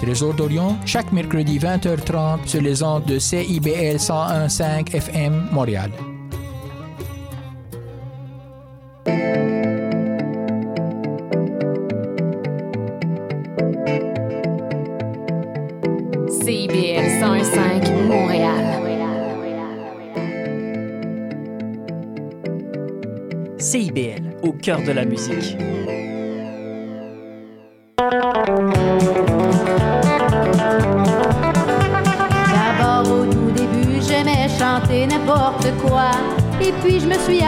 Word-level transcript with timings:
Trésor 0.00 0.34
d'Orient, 0.34 0.78
chaque 0.86 1.12
mercredi 1.12 1.58
20h30 1.58 2.46
sur 2.46 2.62
les 2.62 2.82
ondes 2.82 3.04
de 3.04 3.18
CIBL 3.18 3.96
101.5 3.96 4.94
FM 4.94 5.48
Montréal. 5.52 5.90
CIBL 16.28 17.06
101.5 17.20 18.06
Montréal. 18.06 18.68
CIBL, 23.58 24.36
au 24.42 24.52
cœur 24.52 24.80
de 24.82 24.92
la 24.92 25.04
musique. 25.04 25.56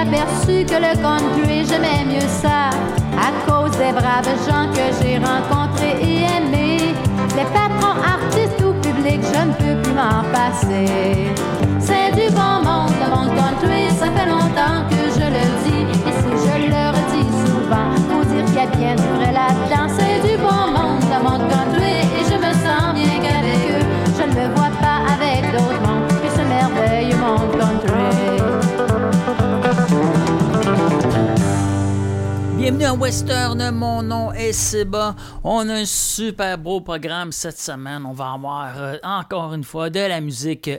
Aperçu 0.01 0.65
que 0.65 0.79
le 0.87 0.93
country, 1.03 1.65
j'aimais 1.69 2.05
mieux 2.07 2.29
ça. 2.43 2.71
À 3.27 3.31
cause 3.47 3.73
des 3.73 3.93
braves 3.93 4.35
gens 4.47 4.67
que 4.73 4.87
j'ai 4.99 5.19
rencontrés 5.19 5.97
et 6.01 6.25
aimés. 6.37 6.95
Les 7.37 7.49
patrons, 7.57 7.99
artistes 8.17 8.61
ou 8.65 8.73
publics, 8.81 9.23
je 9.33 9.41
ne 9.49 9.53
peux 9.61 9.83
plus 9.83 9.93
m'en 9.93 10.23
passer. 10.33 11.29
C'est 11.79 12.13
du 12.15 12.33
bon 12.35 12.57
monde, 12.65 12.95
le 13.03 13.09
monde 13.15 13.33
country, 13.37 13.91
ça 13.99 14.07
fait 14.17 14.29
longtemps 14.29 14.81
que 14.91 15.00
Western, 32.89 33.71
mon 33.73 34.03
nom 34.03 34.33
est 34.33 34.55
Seba. 34.55 35.15
On 35.45 35.69
a 35.69 35.75
un 35.75 35.85
super 35.85 36.57
beau 36.57 36.81
programme 36.81 37.31
cette 37.31 37.59
semaine. 37.59 38.07
On 38.07 38.13
va 38.13 38.33
avoir 38.33 38.73
euh, 38.79 38.97
encore 39.03 39.53
une 39.53 39.65
fois 39.65 39.91
de 39.91 40.01
la 40.01 40.23
musique 40.23 40.71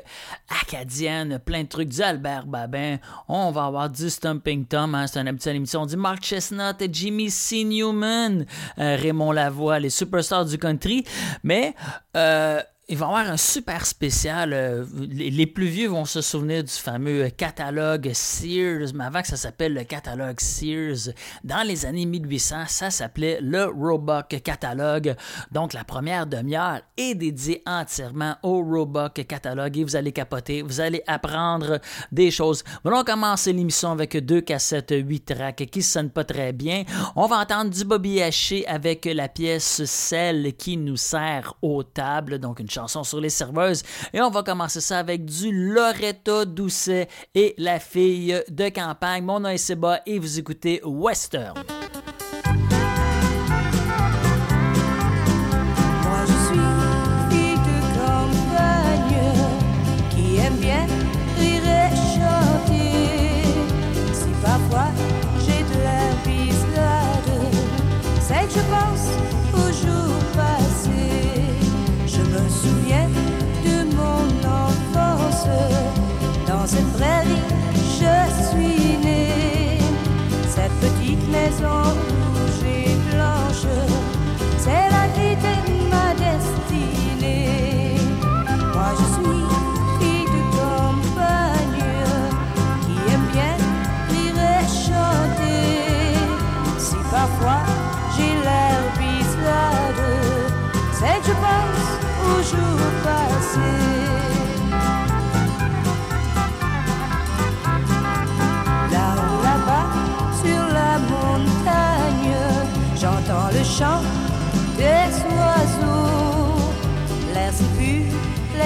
acadienne, 0.49 1.37
plein 1.37 1.61
de 1.61 1.67
trucs 1.67 1.89
du 1.89 2.01
Albert 2.01 2.47
Babin. 2.47 2.97
On 3.27 3.51
va 3.51 3.65
avoir 3.65 3.87
du 3.87 4.09
Stumping 4.09 4.65
Tom, 4.65 4.95
hein, 4.95 5.05
c'est 5.05 5.19
une 5.19 5.27
habitude 5.27 5.55
émission 5.55 5.85
du 5.85 5.95
Mark 5.95 6.23
Chestnut 6.23 6.75
Jimmy 6.91 7.29
C. 7.29 7.63
Newman, 7.63 8.45
euh, 8.79 8.97
Raymond 8.99 9.31
Lavoie, 9.31 9.77
les 9.79 9.91
superstars 9.91 10.45
du 10.45 10.57
country. 10.57 11.05
Mais 11.43 11.75
euh, 12.17 12.61
il 12.91 12.97
va 12.97 13.05
y 13.05 13.09
avoir 13.09 13.33
un 13.33 13.37
super 13.37 13.85
spécial. 13.85 14.51
Euh, 14.51 14.85
les, 15.09 15.47
plus 15.47 15.67
vieux 15.67 15.87
vont 15.87 16.03
se 16.03 16.19
souvenir 16.19 16.61
du 16.61 16.73
fameux 16.73 17.29
catalogue 17.29 18.11
Sears, 18.13 18.89
mais 18.93 19.05
avant 19.05 19.21
que 19.21 19.29
ça 19.29 19.37
s'appelle 19.37 19.73
le 19.73 19.85
catalogue 19.85 20.41
Sears, 20.41 21.13
dans 21.45 21.65
les 21.65 21.85
années 21.85 22.05
1800, 22.05 22.65
ça 22.67 22.91
s'appelait 22.91 23.39
le 23.41 23.63
Roebuck 23.65 24.41
Catalogue. 24.43 25.15
Donc 25.53 25.71
la 25.71 25.85
première 25.85 26.27
demi-heure 26.27 26.81
est 26.97 27.15
dédiée 27.15 27.63
entièrement 27.65 28.35
au 28.43 28.61
Roebuck 28.61 29.25
Catalogue 29.25 29.77
et 29.77 29.85
vous 29.85 29.95
allez 29.95 30.11
capoter, 30.11 30.61
vous 30.61 30.81
allez 30.81 31.01
apprendre 31.07 31.79
des 32.11 32.29
choses. 32.29 32.61
Nous 32.83 32.91
allons 32.91 33.05
commencer 33.05 33.53
l'émission 33.53 33.91
avec 33.91 34.17
deux 34.17 34.41
cassettes 34.41 34.93
8 34.93 35.21
tracks 35.21 35.65
qui 35.71 35.79
ne 35.79 35.83
sonnent 35.83 36.09
pas 36.09 36.25
très 36.25 36.51
bien. 36.51 36.83
On 37.15 37.27
va 37.27 37.37
entendre 37.37 37.71
du 37.71 37.85
Bobby 37.85 38.21
Haché 38.21 38.67
avec 38.67 39.05
la 39.05 39.29
pièce 39.29 39.85
Celle 39.85 40.53
qui 40.57 40.75
nous 40.75 40.97
sert 40.97 41.53
aux 41.61 41.83
tables, 41.83 42.37
donc 42.37 42.59
une 42.59 42.69
sur 42.87 43.19
les 43.19 43.29
serveuses. 43.29 43.83
Et 44.13 44.21
on 44.21 44.29
va 44.29 44.43
commencer 44.43 44.81
ça 44.81 44.99
avec 44.99 45.25
du 45.25 45.51
Loretta 45.51 46.45
Doucet 46.45 47.07
et 47.35 47.53
la 47.57 47.79
fille 47.79 48.41
de 48.49 48.69
campagne. 48.69 49.23
Mon 49.23 49.39
nom 49.39 49.49
est 49.49 49.57
Seba 49.57 50.01
et 50.05 50.19
vous 50.19 50.39
écoutez 50.39 50.81
Western. 50.83 51.55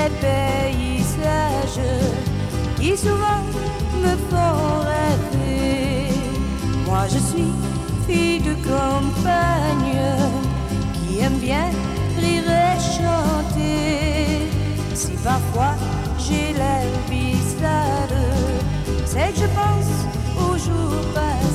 Les 0.05 0.11
paysages 0.21 1.81
qui 2.79 2.95
souvent 2.97 3.41
me 4.03 4.15
font 4.29 4.79
rêver. 4.91 6.09
Moi 6.85 7.03
je 7.07 7.17
suis 7.17 7.51
fille 8.07 8.39
de 8.39 8.53
campagne 8.67 10.01
qui 10.93 11.19
aime 11.19 11.39
bien 11.39 11.69
rire 12.19 12.49
et 12.49 12.79
chanter. 12.97 14.49
Si 14.93 15.11
parfois 15.23 15.75
j'ai 16.19 16.53
l'air 16.53 16.85
bizarre, 17.09 18.15
c'est 19.05 19.33
que 19.33 19.39
je 19.41 19.47
pense 19.59 19.93
aux 20.37 20.57
jours 20.57 21.13
passés. 21.13 21.54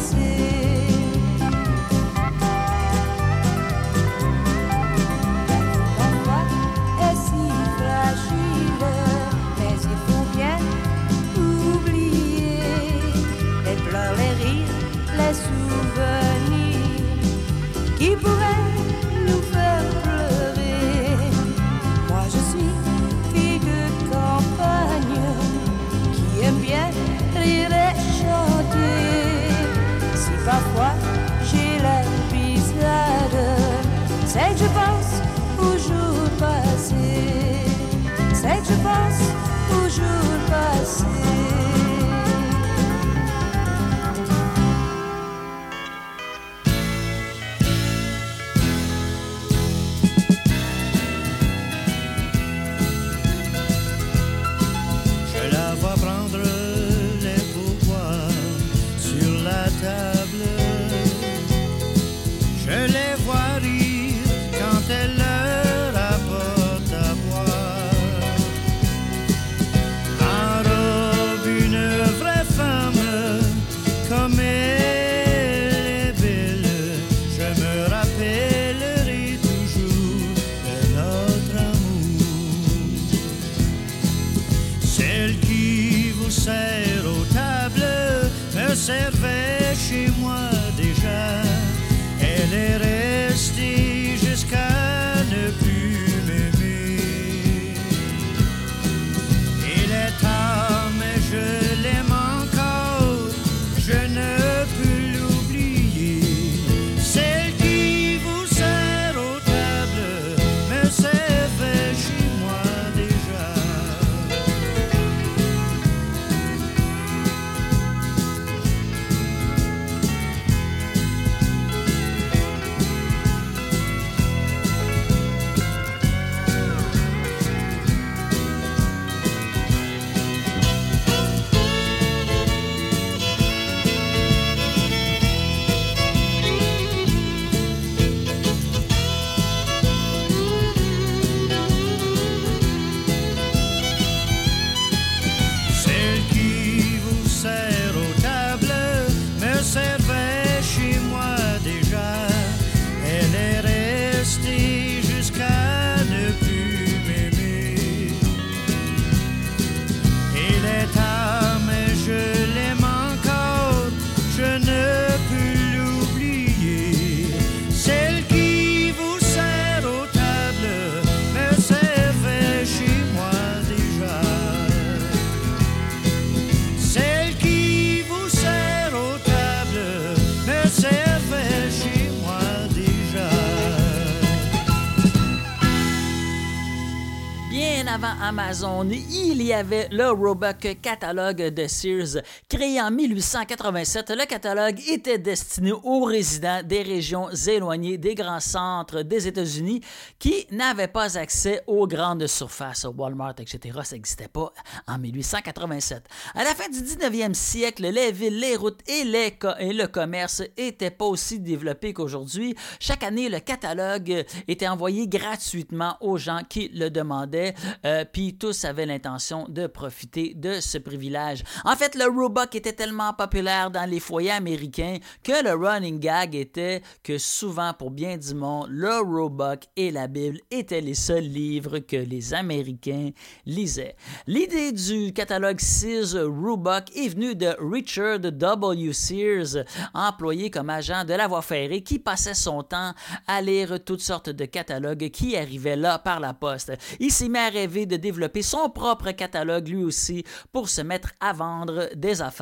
Il 188.52 189.42
y 189.42 189.52
avait 189.52 189.86
le 189.92 190.10
Roebuck 190.10 190.80
catalogue 190.82 191.54
de 191.54 191.68
Sears. 191.68 192.20
Créé 192.60 192.78
en 192.78 192.90
1887, 192.90 194.10
le 194.10 194.26
catalogue 194.26 194.78
était 194.86 195.16
destiné 195.16 195.72
aux 195.72 196.04
résidents 196.04 196.60
des 196.62 196.82
régions 196.82 197.30
éloignées 197.30 197.96
des 197.96 198.14
grands 198.14 198.38
centres 198.38 199.00
des 199.00 199.26
États-Unis 199.26 199.80
qui 200.18 200.46
n'avaient 200.50 200.86
pas 200.86 201.16
accès 201.16 201.62
aux 201.66 201.86
grandes 201.86 202.26
surfaces, 202.26 202.84
Walmart, 202.84 203.36
etc. 203.38 203.78
Ça 203.82 203.96
n'existait 203.96 204.28
pas 204.28 204.52
en 204.86 204.98
1887. 204.98 206.04
À 206.34 206.44
la 206.44 206.54
fin 206.54 206.68
du 206.68 206.80
19e 206.80 207.32
siècle, 207.32 207.88
les 207.88 208.12
villes, 208.12 208.38
les 208.38 208.56
routes 208.56 208.86
et, 208.86 209.04
les 209.04 209.38
et 209.58 209.72
le 209.72 209.86
commerce 209.86 210.42
n'étaient 210.58 210.90
pas 210.90 211.06
aussi 211.06 211.40
développés 211.40 211.94
qu'aujourd'hui. 211.94 212.54
Chaque 212.78 213.04
année, 213.04 213.30
le 213.30 213.40
catalogue 213.40 214.26
était 214.48 214.68
envoyé 214.68 215.08
gratuitement 215.08 215.96
aux 216.02 216.18
gens 216.18 216.42
qui 216.46 216.68
le 216.74 216.90
demandaient, 216.90 217.54
euh, 217.86 218.04
puis 218.04 218.36
tous 218.36 218.66
avaient 218.66 218.84
l'intention 218.84 219.46
de 219.48 219.66
profiter 219.66 220.34
de 220.34 220.60
ce 220.60 220.76
privilège. 220.76 221.42
En 221.64 221.74
fait, 221.74 221.94
le 221.94 222.04
Roebuck 222.04 222.49
était 222.58 222.72
tellement 222.72 223.12
populaire 223.12 223.70
dans 223.70 223.88
les 223.88 224.00
foyers 224.00 224.30
américains 224.30 224.98
que 225.22 225.42
le 225.42 225.54
running 225.54 225.98
gag 225.98 226.34
était 226.34 226.82
que 227.02 227.18
souvent, 227.18 227.72
pour 227.72 227.90
bien 227.90 228.16
du 228.16 228.34
monde, 228.34 228.68
le 228.70 228.98
Roebuck 229.00 229.64
et 229.76 229.90
la 229.90 230.06
Bible 230.06 230.38
étaient 230.50 230.80
les 230.80 230.94
seuls 230.94 231.24
livres 231.24 231.78
que 231.78 231.96
les 231.96 232.34
Américains 232.34 233.10
lisaient. 233.46 233.96
L'idée 234.26 234.72
du 234.72 235.12
catalogue 235.12 235.60
Sears 235.60 236.26
Roebuck 236.26 236.96
est 236.96 237.08
venue 237.08 237.34
de 237.34 237.54
Richard 237.60 238.20
W. 238.20 238.92
Sears, 238.92 239.64
employé 239.94 240.50
comme 240.50 240.70
agent 240.70 241.04
de 241.04 241.14
la 241.14 241.28
voie 241.28 241.42
ferrée 241.42 241.82
qui 241.82 241.98
passait 241.98 242.34
son 242.34 242.62
temps 242.62 242.92
à 243.26 243.40
lire 243.42 243.78
toutes 243.84 244.00
sortes 244.00 244.30
de 244.30 244.44
catalogues 244.44 245.10
qui 245.10 245.36
arrivaient 245.36 245.76
là 245.76 245.98
par 245.98 246.20
la 246.20 246.34
poste. 246.34 246.72
Il 246.98 247.10
s'est 247.10 247.28
mis 247.28 247.38
à 247.38 247.48
rêver 247.48 247.86
de 247.86 247.96
développer 247.96 248.42
son 248.42 248.70
propre 248.70 249.10
catalogue 249.12 249.68
lui 249.68 249.84
aussi 249.84 250.24
pour 250.52 250.68
se 250.68 250.82
mettre 250.82 251.10
à 251.20 251.32
vendre 251.32 251.88
des 251.94 252.22
affaires. 252.22 252.39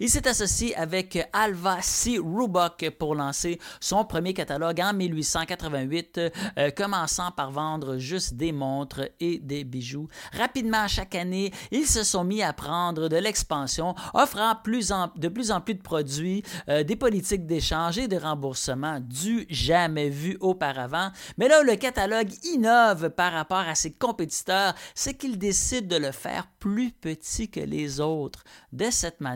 Il 0.00 0.08
s'est 0.08 0.26
associé 0.28 0.76
avec 0.76 1.18
Alva 1.32 1.78
C. 1.82 2.18
Roebuck 2.18 2.90
pour 2.98 3.14
lancer 3.14 3.58
son 3.80 4.04
premier 4.04 4.34
catalogue 4.34 4.80
en 4.80 4.92
1888, 4.92 6.20
euh, 6.58 6.70
commençant 6.70 7.30
par 7.30 7.50
vendre 7.50 7.98
juste 7.98 8.34
des 8.34 8.52
montres 8.52 9.02
et 9.20 9.38
des 9.38 9.64
bijoux. 9.64 10.08
Rapidement, 10.36 10.86
chaque 10.88 11.14
année, 11.14 11.52
ils 11.70 11.86
se 11.86 12.04
sont 12.04 12.24
mis 12.24 12.42
à 12.42 12.52
prendre 12.52 13.08
de 13.08 13.16
l'expansion, 13.16 13.94
offrant 14.14 14.54
de 14.54 15.28
plus 15.28 15.50
en 15.50 15.60
plus 15.60 15.74
de 15.74 15.82
produits, 15.82 16.42
euh, 16.68 16.82
des 16.82 16.96
politiques 16.96 17.46
d'échange 17.46 17.98
et 17.98 18.08
de 18.08 18.16
remboursement 18.16 19.00
du 19.00 19.46
jamais 19.48 20.08
vu 20.08 20.36
auparavant. 20.40 21.10
Mais 21.38 21.48
là, 21.48 21.62
le 21.62 21.76
catalogue 21.76 22.30
innove 22.44 23.10
par 23.10 23.32
rapport 23.32 23.58
à 23.58 23.74
ses 23.74 23.92
compétiteurs, 23.92 24.74
c'est 24.94 25.14
qu'il 25.14 25.38
décide 25.38 25.88
de 25.88 25.96
le 25.96 26.12
faire 26.12 26.48
plus 26.58 26.92
petit 26.92 27.50
que 27.50 27.60
les 27.60 28.00
autres. 28.00 28.44
De 28.72 28.90
cette 28.90 29.20
manière, 29.20 29.29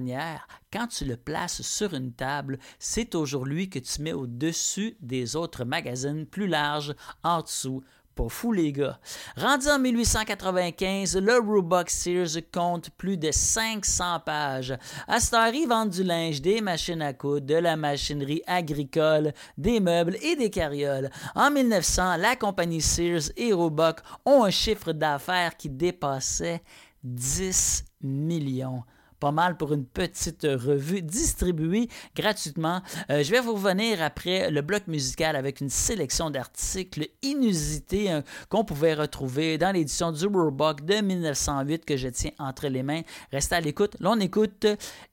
quand 0.73 0.87
tu 0.89 1.05
le 1.05 1.17
places 1.17 1.63
sur 1.63 1.95
une 1.95 2.13
table, 2.13 2.59
c'est 2.79 3.11
toujours 3.11 3.45
lui 3.45 3.69
que 3.69 3.79
tu 3.79 4.03
mets 4.03 4.13
au-dessus 4.13 4.97
des 5.01 5.37
autres 5.37 5.65
magazines 5.65 6.27
plus 6.27 6.47
larges 6.47 6.95
en 7.23 7.43
dessous 7.43 7.83
pas 8.15 8.29
fou, 8.29 8.53
les 8.53 8.73
gars. 8.73 8.99
Rendu 9.37 9.67
en 9.69 9.79
1895, 9.79 11.17
le 11.17 11.39
Roebuck 11.39 11.91
Sears 11.91 12.43
compte 12.53 12.91
plus 12.91 13.17
de 13.17 13.31
500 13.33 14.21
pages. 14.21 14.75
À 15.09 15.19
ils 15.53 15.67
vendent 15.69 15.91
du 15.91 16.05
linge, 16.05 16.41
des 16.41 16.61
machines 16.61 17.03
à 17.03 17.13
coudre, 17.13 17.47
de 17.47 17.55
la 17.55 17.77
machinerie 17.77 18.43
agricole, 18.47 19.33
des 19.59 19.81
meubles 19.81 20.17
et 20.23 20.37
des 20.37 20.51
carrioles. 20.51 21.11
En 21.35 21.51
1900, 21.51 22.17
la 22.19 22.37
compagnie 22.37 22.81
Sears 22.81 23.33
et 23.37 23.53
Roebuck 23.53 23.99
ont 24.25 24.45
un 24.45 24.51
chiffre 24.51 24.93
d'affaires 24.93 25.57
qui 25.57 25.69
dépassait 25.69 26.63
10 27.03 27.85
millions 28.03 28.85
pas 29.21 29.33
mal 29.33 29.57
pour 29.57 29.73
une 29.73 29.85
petite 29.85 30.43
revue 30.43 31.03
distribuée 31.03 31.89
gratuitement. 32.15 32.81
Euh, 33.11 33.23
je 33.23 33.31
vais 33.31 33.41
vous 33.41 33.55
revenir 33.55 34.03
après 34.03 34.51
le 34.51 34.63
bloc 34.63 34.87
musical 34.87 35.37
avec 35.37 35.61
une 35.61 35.71
sélection 35.71 36.31
d'articles 36.31 37.09
inusités 37.23 38.11
hein, 38.11 38.23
qu'on 38.49 38.65
pouvait 38.65 38.95
retrouver 38.95 39.59
dans 39.59 39.73
l'édition 39.73 40.13
du 40.13 40.27
Roebuck 40.27 40.85
de 40.85 41.01
1908 41.01 41.85
que 41.85 41.97
je 41.97 42.09
tiens 42.09 42.33
entre 42.39 42.69
les 42.69 42.83
mains. 42.83 43.03
Restez 43.33 43.57
à 43.57 43.61
l'écoute. 43.61 43.97
Là, 44.01 44.11
on 44.13 44.21
écoute 44.21 44.67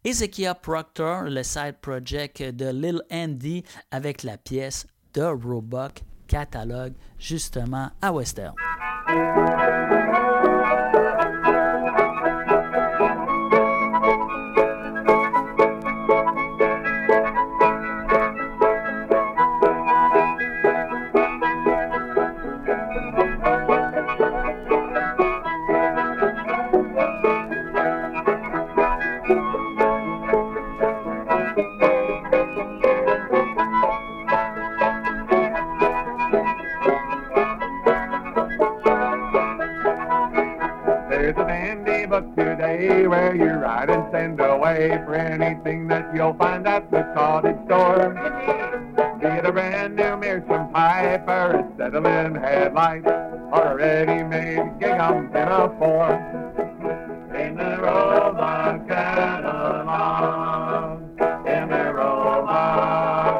Ezekiel 0.04 0.56
Proctor, 0.62 1.24
le 1.24 1.44
side 1.44 1.76
project 1.82 2.42
de 2.42 2.70
Lil 2.70 3.02
Andy 3.12 3.64
avec 3.92 4.24
la 4.24 4.38
pièce 4.38 4.88
The 5.14 5.24
Roebuck 5.44 6.04
catalogue 6.28 6.94
justement 7.20 7.92
à 8.02 8.12
Western. 8.14 8.56
Away 44.82 44.98
for 45.06 45.14
anything 45.16 45.88
that 45.88 46.14
you'll 46.16 46.34
find 46.34 46.68
at 46.68 46.90
the 46.92 47.04
cottage 47.14 47.56
store. 47.66 48.14
Be 49.20 49.28
it 49.28 49.46
a 49.46 49.52
brand 49.52 49.96
new 49.96 50.18
Meerschaum 50.18 50.74
pipe 50.74 51.28
or 51.28 51.58
a 51.58 51.72
settling 51.78 52.34
headlight 52.36 53.06
or 53.06 53.74
a 53.74 53.76
ready-made 53.76 54.80
gingham 54.80 55.30
pinafore. 55.30 56.14
In 57.38 57.56
the 57.56 57.78
Roebuck 57.82 58.88
catalog, 58.88 61.02
in 61.48 61.70
the 61.70 61.94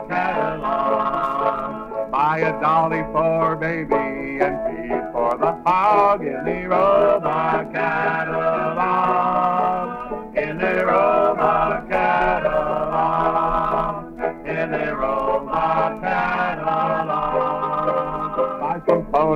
catalog, 0.10 2.12
buy 2.12 2.40
a 2.40 2.52
dolly 2.62 3.04
for 3.12 3.56
baby 3.56 4.40
and 4.44 4.58
feed 4.68 5.12
for 5.12 5.38
the 5.38 5.52
hog 5.66 6.22
in 6.22 6.46
the 6.46 6.68
Roebuck 6.68 7.74
catalog. 7.74 8.51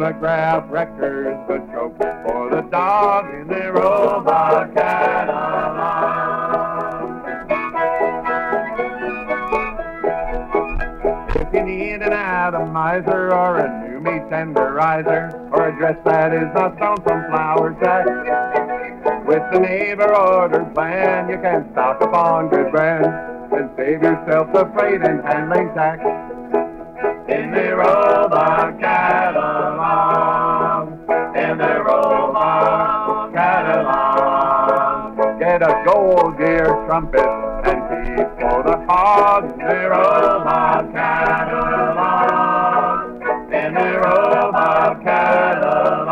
Phonograph 0.05 0.69
records, 0.69 1.47
the 1.47 1.57
choke 1.73 1.97
for 1.97 2.51
the 2.51 2.61
dog 2.69 3.25
in 3.33 3.47
the 3.47 3.71
Roebuck 3.73 4.75
catalog. 4.75 5.65
If 11.35 11.51
you 11.51 11.63
need 11.63 12.03
an 12.03 12.13
atomizer 12.13 13.33
or 13.33 13.57
a 13.57 13.89
new 13.89 13.99
meat 13.99 14.21
tenderizer 14.29 15.33
or 15.51 15.69
a 15.69 15.75
dress 15.75 15.97
that 16.05 16.33
is 16.33 16.53
not 16.53 16.77
sewn 16.77 16.97
from 16.97 17.25
flower 17.31 17.75
sacks, 17.81 19.25
with 19.25 19.41
the 19.51 19.59
neighbor 19.59 20.15
order 20.15 20.65
plan, 20.75 21.29
you 21.29 21.37
can 21.37 21.67
stock 21.71 21.99
up 22.03 22.13
on 22.13 22.49
good 22.49 22.71
brands 22.71 23.07
and 23.53 23.71
save 23.75 24.03
yourself 24.03 24.53
the 24.53 24.69
freight 24.75 25.01
and 25.01 25.25
handling 25.25 25.73
tax 25.73 25.99
in 27.27 27.49
the 27.49 27.75
Roebuck 27.75 28.79
catalog. 28.79 29.54
Trumpet 36.95 37.27
and 37.67 37.79
keep 38.05 38.29
for 38.39 38.63
the 38.63 38.77
hog. 38.87 39.43
In 39.51 39.57
the 39.59 39.89
Roebuck 39.89 40.93
catalog. 40.93 41.91
In 43.51 43.73
the 43.73 43.99
Roebuck 43.99 45.03
catalog. 45.03 46.05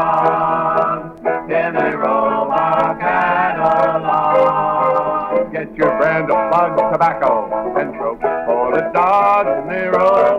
In 1.49 1.73
the 1.73 1.97
Roebuck 1.97 2.99
catalog. 2.99 4.33
Get 5.53 5.73
your 5.75 5.97
brand 5.97 6.29
of 6.29 6.51
plug 6.51 6.91
tobacco 6.91 7.31
and 7.79 7.93
choke 7.93 8.21
for 8.45 8.75
the 8.75 8.81
dog 8.93 9.47
in 9.47 9.67
the 9.69 9.91
Roebuck 9.91 10.32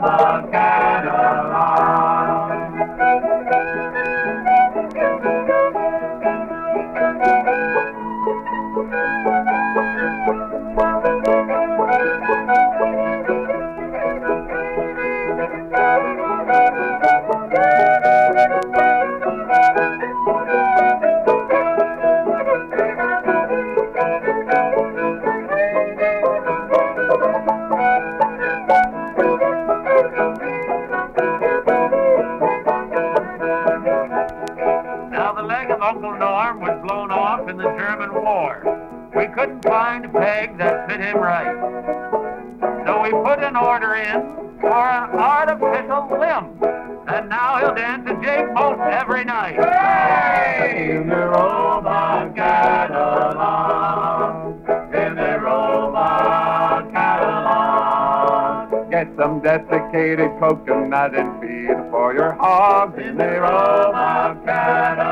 coconut 60.38 61.14
and 61.14 61.40
feed 61.40 61.76
for 61.90 62.12
your 62.14 62.32
hogs 62.32 62.98
in 62.98 63.16
the 63.16 63.40
roam 63.40 63.94
of 63.94 64.44
cattle 64.44 65.06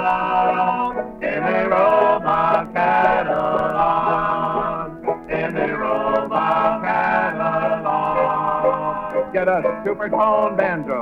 along, 0.00 1.22
in 1.22 1.40
the 1.42 1.68
roam 1.68 2.26
of 2.26 2.74
cattle 2.74 3.34
along, 3.70 5.28
in 5.30 5.54
the 5.54 5.68
roam 5.76 6.32
of 6.32 6.82
cattle 6.82 7.80
along. 7.82 9.32
Get 9.32 9.48
a 9.48 9.82
super 9.84 10.08
tone 10.08 10.56
banjo. 10.56 10.93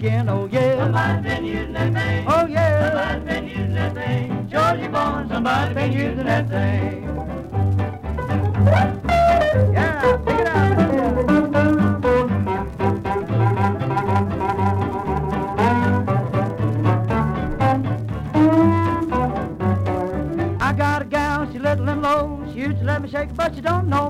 Again. 0.00 0.28
Oh 0.30 0.48
yeah. 0.50 0.78
Somebody's 0.78 1.22
been 1.22 1.44
using 1.44 1.72
that 1.74 1.92
thing. 1.92 2.24
Oh 2.26 2.46
yeah. 2.46 2.88
Somebody's 2.88 3.24
been 3.24 3.48
using 3.48 3.74
that 3.74 3.94
thing. 3.94 4.48
Georgie 4.50 4.88
Bourne, 4.88 5.28
somebody's 5.28 5.74
been 5.74 5.92
using 5.92 6.24
that 6.24 6.48
thing. 6.48 7.04
Yeah, 9.74 10.16
pick 10.24 10.40
it 10.40 10.46
I 20.62 20.72
got 20.72 21.02
a 21.02 21.04
gal, 21.04 21.50
she 21.52 21.58
little 21.58 21.88
and 21.88 22.02
low. 22.02 22.42
She 22.52 22.60
used 22.60 22.78
to 22.78 22.84
let 22.84 23.02
me 23.02 23.10
shake, 23.10 23.34
but 23.34 23.54
she 23.54 23.60
don't 23.60 23.88
know 23.88 24.08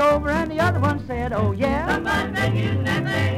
over 0.00 0.30
and 0.30 0.50
the 0.50 0.60
other 0.60 0.80
one 0.80 1.04
said, 1.06 1.32
Oh 1.32 1.52
yeah. 1.52 1.86
Somebody's 1.88 2.40
been 2.40 2.56
using 2.56 2.84
that 2.84 3.29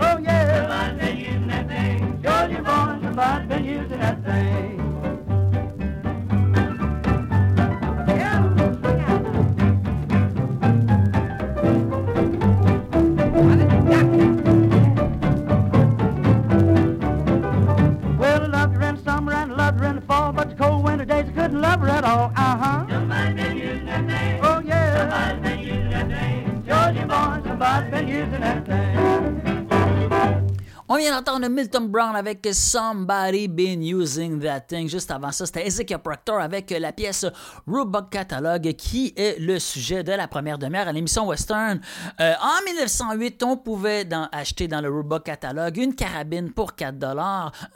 Milton 31.48 31.88
Brown 31.88 32.16
avec 32.16 32.46
Somebody 32.52 33.48
Been 33.48 33.82
Using 33.82 34.40
That 34.40 34.60
Thing. 34.62 34.88
Juste 34.88 35.10
avant 35.10 35.32
ça, 35.32 35.46
c'était 35.46 35.66
Ezekiel 35.66 35.98
Proctor 35.98 36.40
avec 36.40 36.70
la 36.70 36.92
pièce 36.92 37.26
Roebuck 37.66 38.10
Catalog 38.10 38.72
qui 38.74 39.12
est 39.16 39.38
le 39.38 39.58
sujet 39.58 40.02
de 40.02 40.12
la 40.12 40.28
première 40.28 40.58
demi-heure 40.58 40.88
à 40.88 40.92
l'émission 40.92 41.26
Western. 41.26 41.80
Euh, 42.20 42.34
en 42.40 42.64
1908, 42.64 43.42
on 43.42 43.56
pouvait 43.56 44.08
acheter 44.32 44.68
dans 44.68 44.80
le 44.80 44.90
Roebuck 44.90 45.24
Catalog 45.24 45.76
une 45.76 45.94
carabine 45.94 46.52
pour 46.52 46.74
4 46.74 46.92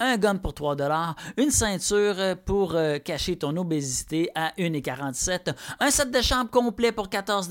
un 0.00 0.16
gun 0.16 0.36
pour 0.36 0.54
3 0.54 0.76
une 1.36 1.50
ceinture 1.50 2.16
pour 2.44 2.74
euh, 2.74 2.98
cacher 2.98 3.36
ton 3.36 3.56
obésité 3.56 4.30
à 4.34 4.52
1,47 4.58 5.54
un 5.80 5.90
set 5.90 6.10
de 6.10 6.20
chambre 6.20 6.50
complet 6.50 6.92
pour 6.92 7.08
14 7.08 7.48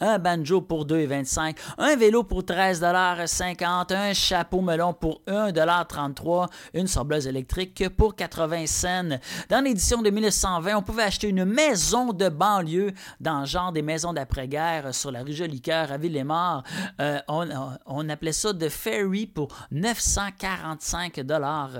un 0.00 0.18
banjo 0.18 0.60
pour 0.60 0.86
2,25 0.86 1.56
un 1.78 1.96
vélo 1.96 2.22
pour 2.22 2.42
13,50 2.42 3.94
un 3.94 4.12
chapeau 4.12 4.60
melon 4.60 4.92
pour 4.92 5.20
1,33 5.50 6.48
une 6.74 6.86
sableuse 6.86 7.26
électrique 7.26 7.88
pour 7.96 8.14
80 8.14 8.66
cents. 8.66 9.18
Dans 9.48 9.64
l'édition 9.64 10.02
de 10.02 10.10
1920, 10.10 10.76
on 10.76 10.82
pouvait 10.82 11.02
acheter 11.04 11.28
une 11.28 11.44
maison 11.44 12.12
de 12.12 12.28
banlieue 12.28 12.92
dans 13.20 13.40
le 13.40 13.46
genre 13.46 13.72
des 13.72 13.82
maisons 13.82 14.12
d'après-guerre 14.12 14.94
sur 14.94 15.10
la 15.10 15.22
rue 15.22 15.32
Jolicoeur 15.32 15.90
à 15.92 15.96
Villemort. 15.98 16.62
Euh, 17.00 17.18
on, 17.28 18.08
appelait 18.08 18.32
ça 18.32 18.52
de 18.52 18.68
Ferry 18.68 19.26
pour 19.26 19.48
945 19.70 21.20
dollars. 21.20 21.70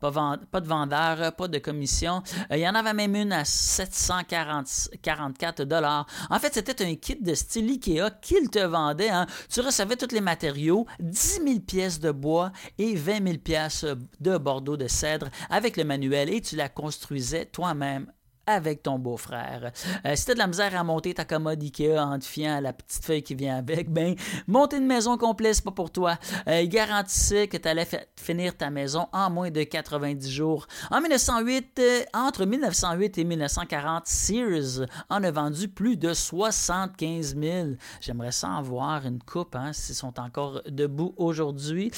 Pas, 0.00 0.10
vend- 0.10 0.36
pas 0.50 0.60
de 0.60 0.66
vendeur, 0.68 1.32
pas 1.34 1.48
de 1.48 1.58
commission. 1.58 2.22
Euh, 2.50 2.56
Il 2.56 2.60
y 2.62 2.68
en 2.68 2.74
avait 2.74 2.94
même 2.94 3.14
une 3.16 3.32
à 3.32 3.44
744 3.44 5.62
dollars. 5.64 6.06
En 6.30 6.38
fait, 6.38 6.54
c'était 6.54 6.84
un 6.84 6.94
kit 6.96 7.16
de 7.20 7.34
style 7.34 7.68
Ikea 7.70 8.10
qu'il 8.20 8.50
te 8.50 8.58
vendait. 8.64 9.10
hein. 9.10 9.26
Tu 9.52 9.60
recevais 9.60 9.96
tous 9.96 10.12
les 10.14 10.20
matériaux, 10.20 10.86
10 11.00 11.40
000 11.44 11.60
pièces 11.60 12.00
de 12.00 12.10
bois 12.10 12.50
et 12.78 12.94
20 13.06 13.24
000 13.24 13.38
pièces 13.38 13.86
de 14.18 14.36
Bordeaux 14.36 14.76
de 14.76 14.88
cèdre 14.88 15.28
avec 15.48 15.76
le 15.76 15.84
manuel 15.84 16.28
et 16.28 16.40
tu 16.40 16.56
la 16.56 16.68
construisais 16.68 17.44
toi-même 17.44 18.10
avec 18.46 18.82
ton 18.82 18.98
beau-frère. 18.98 19.72
Euh, 20.04 20.14
si 20.14 20.24
t'as 20.24 20.34
de 20.34 20.38
la 20.38 20.46
misère 20.46 20.74
à 20.78 20.84
monter 20.84 21.12
ta 21.14 21.24
commode 21.24 21.62
Ikea 21.62 21.98
en 21.98 22.18
te 22.18 22.24
fiant 22.24 22.56
à 22.56 22.60
la 22.60 22.72
petite 22.72 23.04
feuille 23.04 23.22
qui 23.22 23.34
vient 23.34 23.56
avec, 23.56 23.90
ben, 23.90 24.14
monter 24.46 24.76
une 24.76 24.86
maison 24.86 25.18
complète, 25.18 25.56
c'est 25.56 25.64
pas 25.64 25.72
pour 25.72 25.90
toi. 25.90 26.16
Euh, 26.46 26.62
il 26.62 26.68
garantissait 26.68 27.48
que 27.48 27.56
tu 27.56 27.68
allais 27.68 27.86
finir 28.16 28.56
ta 28.56 28.70
maison 28.70 29.08
en 29.12 29.30
moins 29.30 29.50
de 29.50 29.62
90 29.64 30.30
jours. 30.30 30.66
En 30.90 31.00
1908, 31.00 31.78
euh, 31.78 32.02
entre 32.14 32.44
1908 32.44 33.18
et 33.18 33.24
1940, 33.24 34.06
Sears 34.06 34.86
en 35.10 35.22
a 35.24 35.30
vendu 35.30 35.68
plus 35.68 35.96
de 35.96 36.14
75 36.14 37.36
000. 37.36 37.68
J'aimerais 38.00 38.32
ça 38.32 38.48
en 38.48 38.62
voir 38.62 39.04
une 39.06 39.22
coupe, 39.22 39.56
hein, 39.56 39.72
s'ils 39.72 39.96
sont 39.96 40.20
encore 40.20 40.62
debout 40.68 41.14
aujourd'hui. 41.16 41.90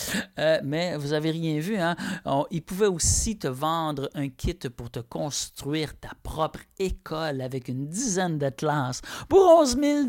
mais 0.65 0.97
vous 0.97 1.13
avez 1.13 1.31
rien 1.31 1.61
vu, 1.61 1.77
hein? 1.77 1.97
ils 2.51 2.63
pouvaient 2.63 2.87
aussi 2.87 3.39
te 3.39 3.49
vendre 3.49 4.09
un 4.15 4.29
kit 4.29 4.55
pour 4.55 4.91
te 4.91 5.01
construire 5.01 5.99
ta 5.99 6.11
propre 6.23 6.38
propre 6.39 6.61
école 6.79 7.41
avec 7.41 7.67
une 7.67 7.89
dizaine 7.89 8.39
de 8.39 8.49
classes 8.49 9.03
pour 9.29 9.41
11 9.59 9.77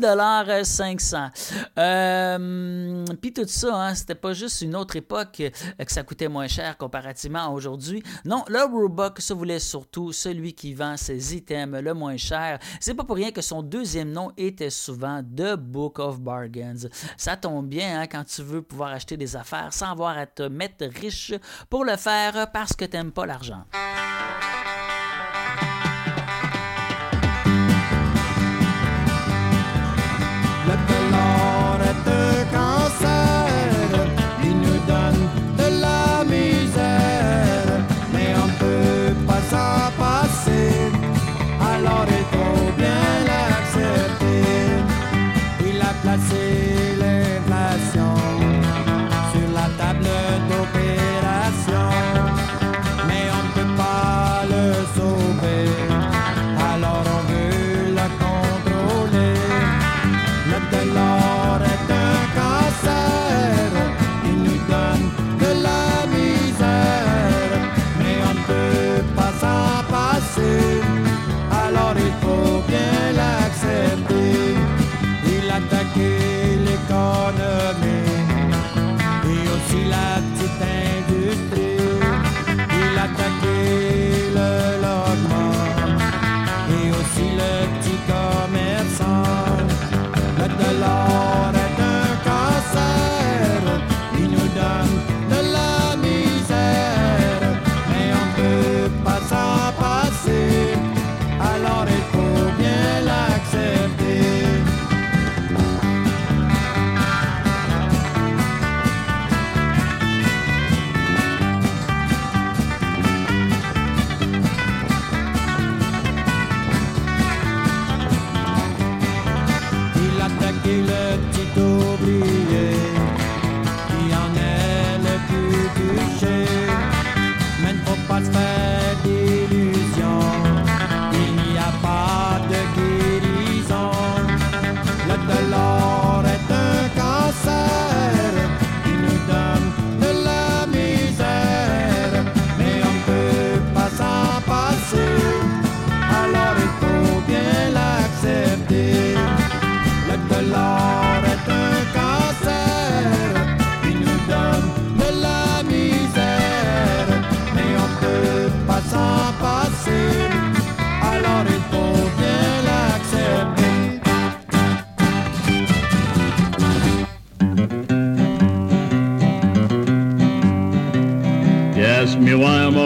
500. 0.62 1.30
Euh, 1.76 3.04
Puis 3.20 3.32
tout 3.32 3.48
ça, 3.48 3.74
hein, 3.74 3.94
c'était 3.96 4.14
pas 4.14 4.32
juste 4.32 4.62
une 4.62 4.76
autre 4.76 4.94
époque 4.94 5.40
euh, 5.40 5.50
que 5.84 5.90
ça 5.90 6.04
coûtait 6.04 6.28
moins 6.28 6.46
cher 6.46 6.76
comparativement 6.76 7.40
à 7.40 7.48
aujourd'hui. 7.48 8.04
Non, 8.24 8.44
le 8.46 8.62
Roebuck 8.62 9.20
se 9.20 9.34
voulait 9.34 9.58
surtout 9.58 10.12
celui 10.12 10.52
qui 10.54 10.72
vend 10.72 10.96
ses 10.96 11.34
items 11.34 11.82
le 11.82 11.94
moins 11.94 12.16
cher. 12.16 12.60
C'est 12.78 12.94
pas 12.94 13.02
pour 13.02 13.16
rien 13.16 13.32
que 13.32 13.42
son 13.42 13.64
deuxième 13.64 14.12
nom 14.12 14.30
était 14.36 14.70
souvent 14.70 15.24
The 15.24 15.56
Book 15.56 15.98
of 15.98 16.20
Bargains. 16.20 16.86
Ça 17.16 17.36
tombe 17.36 17.66
bien 17.66 18.02
hein, 18.02 18.06
quand 18.06 18.22
tu 18.22 18.42
veux 18.42 18.62
pouvoir 18.62 18.90
acheter 18.92 19.16
des 19.16 19.34
affaires 19.34 19.72
sans 19.72 19.90
avoir 19.90 20.16
à 20.16 20.26
te 20.26 20.44
mettre 20.44 20.84
riche 20.86 21.34
pour 21.68 21.84
le 21.84 21.96
faire 21.96 22.52
parce 22.52 22.74
que 22.74 22.84
t'aimes 22.84 23.10
pas 23.10 23.26
l'argent. 23.26 23.64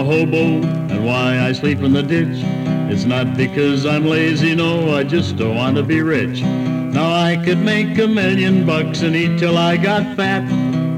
And 0.00 1.06
why 1.06 1.38
I 1.38 1.52
sleep 1.52 1.78
in 1.80 1.92
the 1.92 2.02
ditch. 2.02 2.42
It's 2.90 3.04
not 3.04 3.36
because 3.36 3.86
I'm 3.86 4.06
lazy, 4.06 4.54
no, 4.54 4.94
I 4.94 5.04
just 5.04 5.36
don't 5.36 5.56
want 5.56 5.76
to 5.76 5.82
be 5.82 6.02
rich. 6.02 6.42
Now 6.42 7.12
I 7.12 7.36
could 7.44 7.58
make 7.58 7.98
a 7.98 8.06
million 8.06 8.66
bucks 8.66 9.02
and 9.02 9.14
eat 9.14 9.38
till 9.38 9.56
I 9.56 9.76
got 9.76 10.16
fat, 10.16 10.42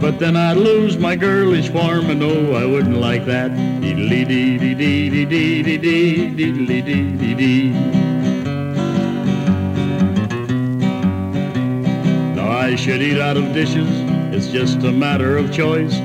but 0.00 0.18
then 0.18 0.36
I'd 0.36 0.56
lose 0.56 0.96
my 0.96 1.14
girlish 1.14 1.68
form, 1.68 2.10
and 2.10 2.20
no, 2.20 2.54
I 2.54 2.64
wouldn't 2.64 2.96
like 2.96 3.26
that. 3.26 3.50
Deedly 3.50 4.26
dee 4.26 4.58
dee 4.58 4.74
dee 4.74 5.10
dee 5.10 5.62
dee 5.62 5.78
dee 5.78 6.82
dee 6.82 7.16
dee 7.16 7.34
dee. 7.34 7.70
Now 12.34 12.50
I 12.50 12.76
should 12.76 13.02
eat 13.02 13.20
out 13.20 13.36
of 13.36 13.52
dishes, 13.52 13.88
it's 14.34 14.48
just 14.48 14.78
a 14.78 14.92
matter 14.92 15.36
of 15.36 15.52
choice. 15.52 16.00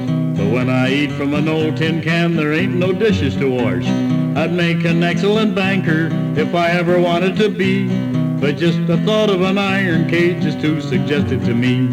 When 0.52 0.70
I 0.70 0.92
eat 0.92 1.14
from 1.14 1.34
an 1.34 1.48
old 1.48 1.78
tin 1.78 2.02
can, 2.02 2.36
there 2.36 2.52
ain't 2.52 2.76
no 2.76 2.92
dishes 2.92 3.38
to 3.38 3.50
wash. 3.50 3.86
I'd 4.36 4.52
make 4.52 4.84
an 4.84 5.02
excellent 5.02 5.56
banker 5.56 6.10
if 6.38 6.54
I 6.54 6.72
ever 6.72 7.00
wanted 7.00 7.38
to 7.38 7.48
be. 7.50 7.88
But 8.42 8.58
just 8.58 8.86
the 8.86 8.98
thought 9.06 9.30
of 9.30 9.44
an 9.44 9.58
iron 9.58 10.10
cage 10.10 10.44
is 10.44 10.62
too 10.62 10.82
suggestive 10.82 11.46
to 11.46 11.54
me. 11.54 11.88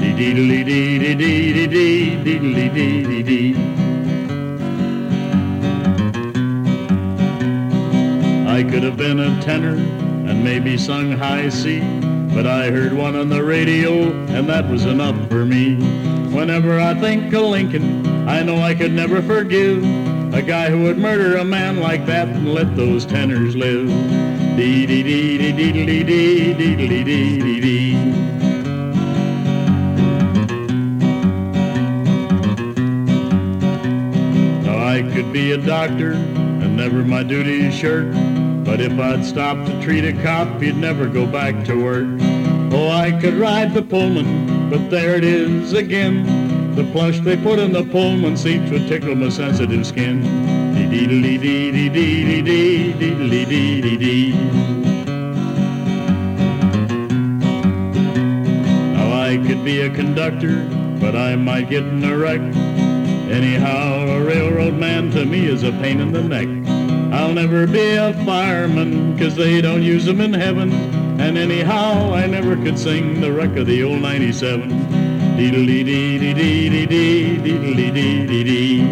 Dee 0.00 0.14
dee 0.16 0.32
dee 0.32 0.64
dee 0.64 0.98
dee 0.98 1.14
dee 1.14 1.66
dee 1.66 2.16
dee 2.24 2.68
dee 2.70 3.02
dee 3.04 3.22
dee. 3.22 3.54
I 8.48 8.62
could 8.62 8.84
have 8.84 8.96
been 8.96 9.20
a 9.20 9.38
tenor 9.42 9.76
and 10.30 10.42
maybe 10.42 10.78
sung 10.78 11.12
high 11.12 11.50
C, 11.50 11.80
but 12.34 12.46
I 12.46 12.70
heard 12.70 12.94
one 12.94 13.16
on 13.16 13.28
the 13.28 13.44
radio 13.44 14.10
and 14.28 14.48
that 14.48 14.66
was 14.70 14.86
enough 14.86 15.28
for 15.28 15.44
me. 15.44 15.76
Whenever 16.32 16.78
I 16.78 16.94
think 16.94 17.32
of 17.32 17.42
Lincoln, 17.42 17.97
I 18.28 18.42
know 18.42 18.58
I 18.58 18.74
could 18.74 18.92
never 18.92 19.22
forgive 19.22 19.82
a 20.34 20.42
guy 20.42 20.68
who 20.68 20.82
would 20.82 20.98
murder 20.98 21.38
a 21.38 21.44
man 21.44 21.80
like 21.80 22.04
that 22.04 22.28
and 22.28 22.52
let 22.52 22.76
those 22.76 23.06
tenors 23.06 23.56
live. 23.56 23.88
Dee 24.54 24.84
dee 24.84 25.02
dee 25.02 25.38
dee 25.38 25.52
dee 25.52 25.72
dee 25.72 26.04
dee 26.04 26.52
dee 26.52 26.76
dee 26.76 27.04
dee 27.04 27.38
dee 27.38 27.60
dee. 27.60 27.96
I 34.68 35.10
could 35.14 35.32
be 35.32 35.52
a 35.52 35.56
doctor 35.56 36.12
and 36.12 36.76
never 36.76 37.02
my 37.02 37.22
duties 37.22 37.74
shirk, 37.74 38.12
but 38.62 38.82
if 38.82 38.92
I'd 39.00 39.24
stop 39.24 39.66
to 39.66 39.82
treat 39.82 40.04
a 40.04 40.12
cop, 40.22 40.60
he'd 40.60 40.76
never 40.76 41.08
go 41.08 41.24
back 41.26 41.64
to 41.64 41.82
work. 41.82 42.06
Oh, 42.74 42.90
I 42.90 43.18
could 43.18 43.34
ride 43.34 43.72
the 43.72 43.82
Pullman 43.82 44.58
but 44.68 44.90
there 44.90 45.16
it 45.16 45.24
is 45.24 45.72
again. 45.72 46.37
The 46.78 46.84
plush 46.92 47.18
they 47.18 47.36
put 47.36 47.58
in 47.58 47.72
the 47.72 47.82
Pullman 47.82 48.36
seats 48.36 48.70
would 48.70 48.86
tickle 48.86 49.16
my 49.16 49.30
sensitive 49.30 49.84
skin. 49.84 50.22
Dee 50.22 50.86
Deedly 50.86 51.36
dee 51.36 51.72
dee 51.72 51.88
dee 51.88 52.40
dee 52.40 52.92
deedly 52.92 53.44
dee 53.48 53.80
dee 53.80 53.96
dee. 53.96 54.32
Now 58.92 59.12
I 59.12 59.44
could 59.44 59.64
be 59.64 59.80
a 59.80 59.90
conductor, 59.90 60.68
but 61.00 61.16
I 61.16 61.34
might 61.34 61.68
get 61.68 61.82
in 61.82 62.04
a 62.04 62.16
wreck. 62.16 62.38
Anyhow, 62.38 64.06
a 64.06 64.22
railroad 64.22 64.74
man 64.74 65.10
to 65.10 65.26
me 65.26 65.46
is 65.46 65.64
a 65.64 65.72
pain 65.72 65.98
in 65.98 66.12
the 66.12 66.22
neck. 66.22 66.46
I'll 67.12 67.34
never 67.34 67.66
be 67.66 67.96
a 67.96 68.12
fireman, 68.24 69.18
cause 69.18 69.34
they 69.34 69.60
don't 69.60 69.82
use 69.82 70.04
them 70.04 70.20
in 70.20 70.32
heaven. 70.32 70.72
And 71.20 71.36
anyhow, 71.36 72.14
I 72.14 72.28
never 72.28 72.54
could 72.54 72.78
sing 72.78 73.20
the 73.20 73.32
wreck 73.32 73.56
of 73.56 73.66
the 73.66 73.82
old 73.82 74.00
97. 74.00 74.97
Deedly 75.38 75.84
dee 75.84 76.18
dee 76.18 76.34
dee 76.34 76.86
dee 76.86 77.36
deedly 77.36 77.90
dee 77.92 78.26
dee 78.26 78.42
dee. 78.42 78.82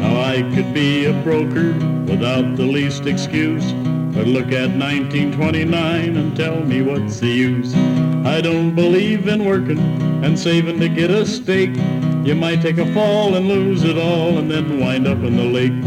Now 0.00 0.20
I 0.20 0.42
could 0.52 0.74
be 0.74 1.04
a 1.04 1.12
broker 1.22 1.72
without 2.10 2.56
the 2.56 2.64
least 2.64 3.06
excuse. 3.06 3.72
But 4.12 4.26
look 4.26 4.50
at 4.50 4.70
1929 4.70 6.16
and 6.16 6.36
tell 6.36 6.64
me 6.64 6.82
what's 6.82 7.20
the 7.20 7.28
use. 7.28 7.72
I 8.26 8.40
don't 8.40 8.74
believe 8.74 9.28
in 9.28 9.44
working 9.44 9.78
and 10.24 10.36
saving 10.36 10.80
to 10.80 10.88
get 10.88 11.12
a 11.12 11.24
stake. 11.24 11.76
You 12.24 12.34
might 12.34 12.60
take 12.60 12.78
a 12.78 12.92
fall 12.92 13.36
and 13.36 13.46
lose 13.46 13.84
it 13.84 13.96
all 13.96 14.36
and 14.38 14.50
then 14.50 14.80
wind 14.80 15.06
up 15.06 15.18
in 15.18 15.36
the 15.36 15.44
lake. 15.44 15.84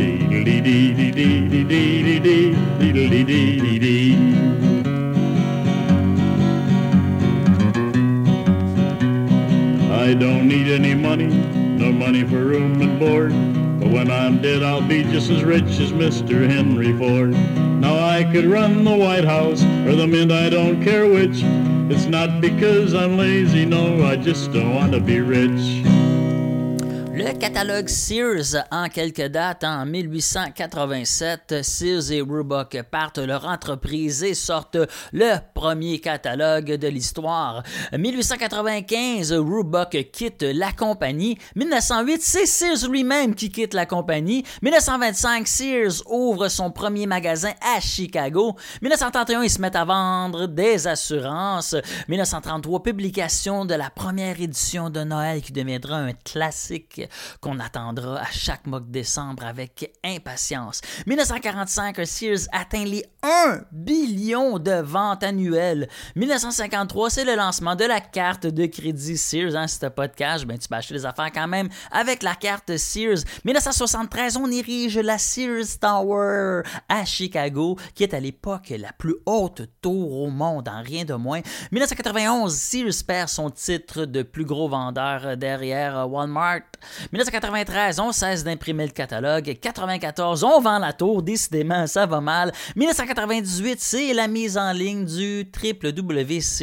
I 9.92 10.14
don't 10.14 10.48
need 10.48 10.68
any 10.68 10.94
money, 10.94 11.28
no 11.28 11.92
money 11.92 12.24
for 12.24 12.44
room 12.44 12.80
and 12.80 13.00
board. 13.00 13.32
But 13.80 13.90
when 13.90 14.12
I'm 14.12 14.40
dead, 14.40 14.62
I'll 14.62 14.88
be 14.88 15.04
just 15.04 15.32
as 15.32 15.44
rich 15.44 15.80
as 15.80 15.92
Mr. 15.92 16.48
Henry 16.48 16.96
Ford. 16.98 17.32
Now 17.82 17.98
I 17.98 18.24
could 18.32 18.46
run 18.46 18.84
the 18.84 18.96
White 18.96 19.26
House 19.26 19.64
or 19.64 19.96
the 19.96 20.06
Mint, 20.06 20.32
I 20.32 20.50
don't 20.50 20.84
care 20.84 21.08
which. 21.08 21.42
It's 21.92 22.06
not 22.06 22.40
because 22.40 22.94
I'm 22.94 23.18
lazy, 23.18 23.66
no, 23.66 24.06
I 24.06 24.16
just 24.16 24.54
don't 24.54 24.76
want 24.76 24.92
to 24.92 25.00
be 25.00 25.22
rich. 25.22 25.99
Le 27.30 27.38
catalogue 27.38 27.90
Sears 27.90 28.66
en 28.72 28.90
quelques 28.90 29.28
dates 29.28 29.64
en 29.64 29.86
1887, 29.86 31.62
Sears 31.62 32.12
et 32.12 32.22
Roebuck 32.22 32.82
partent 32.90 33.20
leur 33.20 33.46
entreprise 33.46 34.24
et 34.24 34.34
sortent 34.34 34.80
le 35.14 35.36
premier 35.54 36.00
catalogue 36.00 36.74
de 36.74 36.88
l'histoire. 36.88 37.62
1895, 37.96 39.32
Roebuck 39.34 40.10
quitte 40.12 40.42
la 40.42 40.72
compagnie. 40.72 41.38
1908, 41.56 42.20
c'est 42.20 42.46
Sears 42.48 42.90
lui-même 42.90 43.36
qui 43.36 43.52
quitte 43.52 43.76
la 43.76 43.86
compagnie. 43.86 44.44
1925, 44.64 45.48
Sears 45.48 46.02
ouvre 46.08 46.48
son 46.48 46.72
premier 46.72 47.06
magasin 47.06 47.52
à 47.62 47.80
Chicago. 47.80 48.56
1931, 48.82 49.44
ils 49.44 49.52
se 49.52 49.62
mettent 49.62 49.76
à 49.76 49.86
vendre 49.86 50.48
des 50.48 50.88
assurances. 50.88 51.76
1933, 52.08 52.82
publication 52.82 53.66
de 53.66 53.76
la 53.76 53.92
première 53.92 54.42
édition 54.42 54.90
de 54.90 55.04
Noël 55.04 55.44
qui 55.44 55.52
deviendra 55.52 55.98
un 55.98 56.14
classique 56.14 57.04
qu'on 57.42 57.60
attendra 57.60 58.22
à 58.22 58.32
chaque 58.32 58.66
mois 58.68 58.80
de 58.80 58.92
décembre 58.92 59.46
avec 59.46 59.92
impatience. 60.04 60.82
1945, 61.08 62.06
Sears 62.06 62.48
atteint 62.52 62.86
les 62.86 63.06
1 63.24 63.62
billion 63.72 64.60
de 64.60 64.82
ventes 64.82 65.24
annuelles. 65.24 65.88
1953, 66.16 67.10
c'est 67.10 67.26
le 67.26 67.36
lancement 67.36 67.76
de 67.76 67.86
la 67.86 68.00
carte 68.00 68.48
de 68.48 68.66
crédit 68.66 69.18
Sears. 69.18 69.56
Hein, 69.56 69.68
si 69.68 69.80
t'as 69.80 69.90
pas 69.90 70.08
de 70.08 70.16
cash, 70.16 70.46
ben, 70.46 70.58
tu 70.58 70.68
peux 70.68 70.76
acheter 70.76 70.94
des 70.94 71.06
affaires 71.06 71.32
quand 71.34 71.48
même 71.48 71.70
avec 71.92 72.24
la 72.24 72.36
carte 72.36 72.78
Sears. 72.78 73.20
1973, 73.44 74.38
on 74.38 74.50
érige 74.52 74.98
la 74.98 75.18
Sears 75.18 75.80
Tower 75.80 76.64
à 76.88 77.06
Chicago, 77.06 77.78
qui 77.94 78.04
est 78.04 78.14
à 78.14 78.20
l'époque 78.20 78.74
la 78.78 78.94
plus 78.94 79.16
haute 79.26 79.64
tour 79.82 80.22
au 80.22 80.30
monde, 80.30 80.70
en 80.70 80.82
rien 80.82 81.06
de 81.06 81.14
moins. 81.14 81.42
1991, 81.72 82.56
Sears 82.56 83.04
perd 83.06 83.30
son 83.30 83.50
titre 83.50 84.06
de 84.06 84.24
plus 84.24 84.46
gros 84.46 84.70
vendeur 84.70 85.38
derrière 85.38 86.10
Walmart. 86.10 86.62
1993, 87.12 88.00
on 88.00 88.12
cesse 88.12 88.44
d'imprimer 88.44 88.86
le 88.86 88.92
catalogue. 88.92 89.58
94, 89.60 90.44
on 90.44 90.60
vend 90.62 90.78
la 90.80 90.94
tour. 90.94 91.22
Décidément, 91.24 91.88
ça 91.88 92.06
va 92.06 92.22
mal. 92.22 92.52
1998, 92.76 93.80
c'est 93.82 94.14
la 94.14 94.28
mise 94.28 94.58
en 94.58 94.72
ligne 94.72 95.06
du 95.06 95.46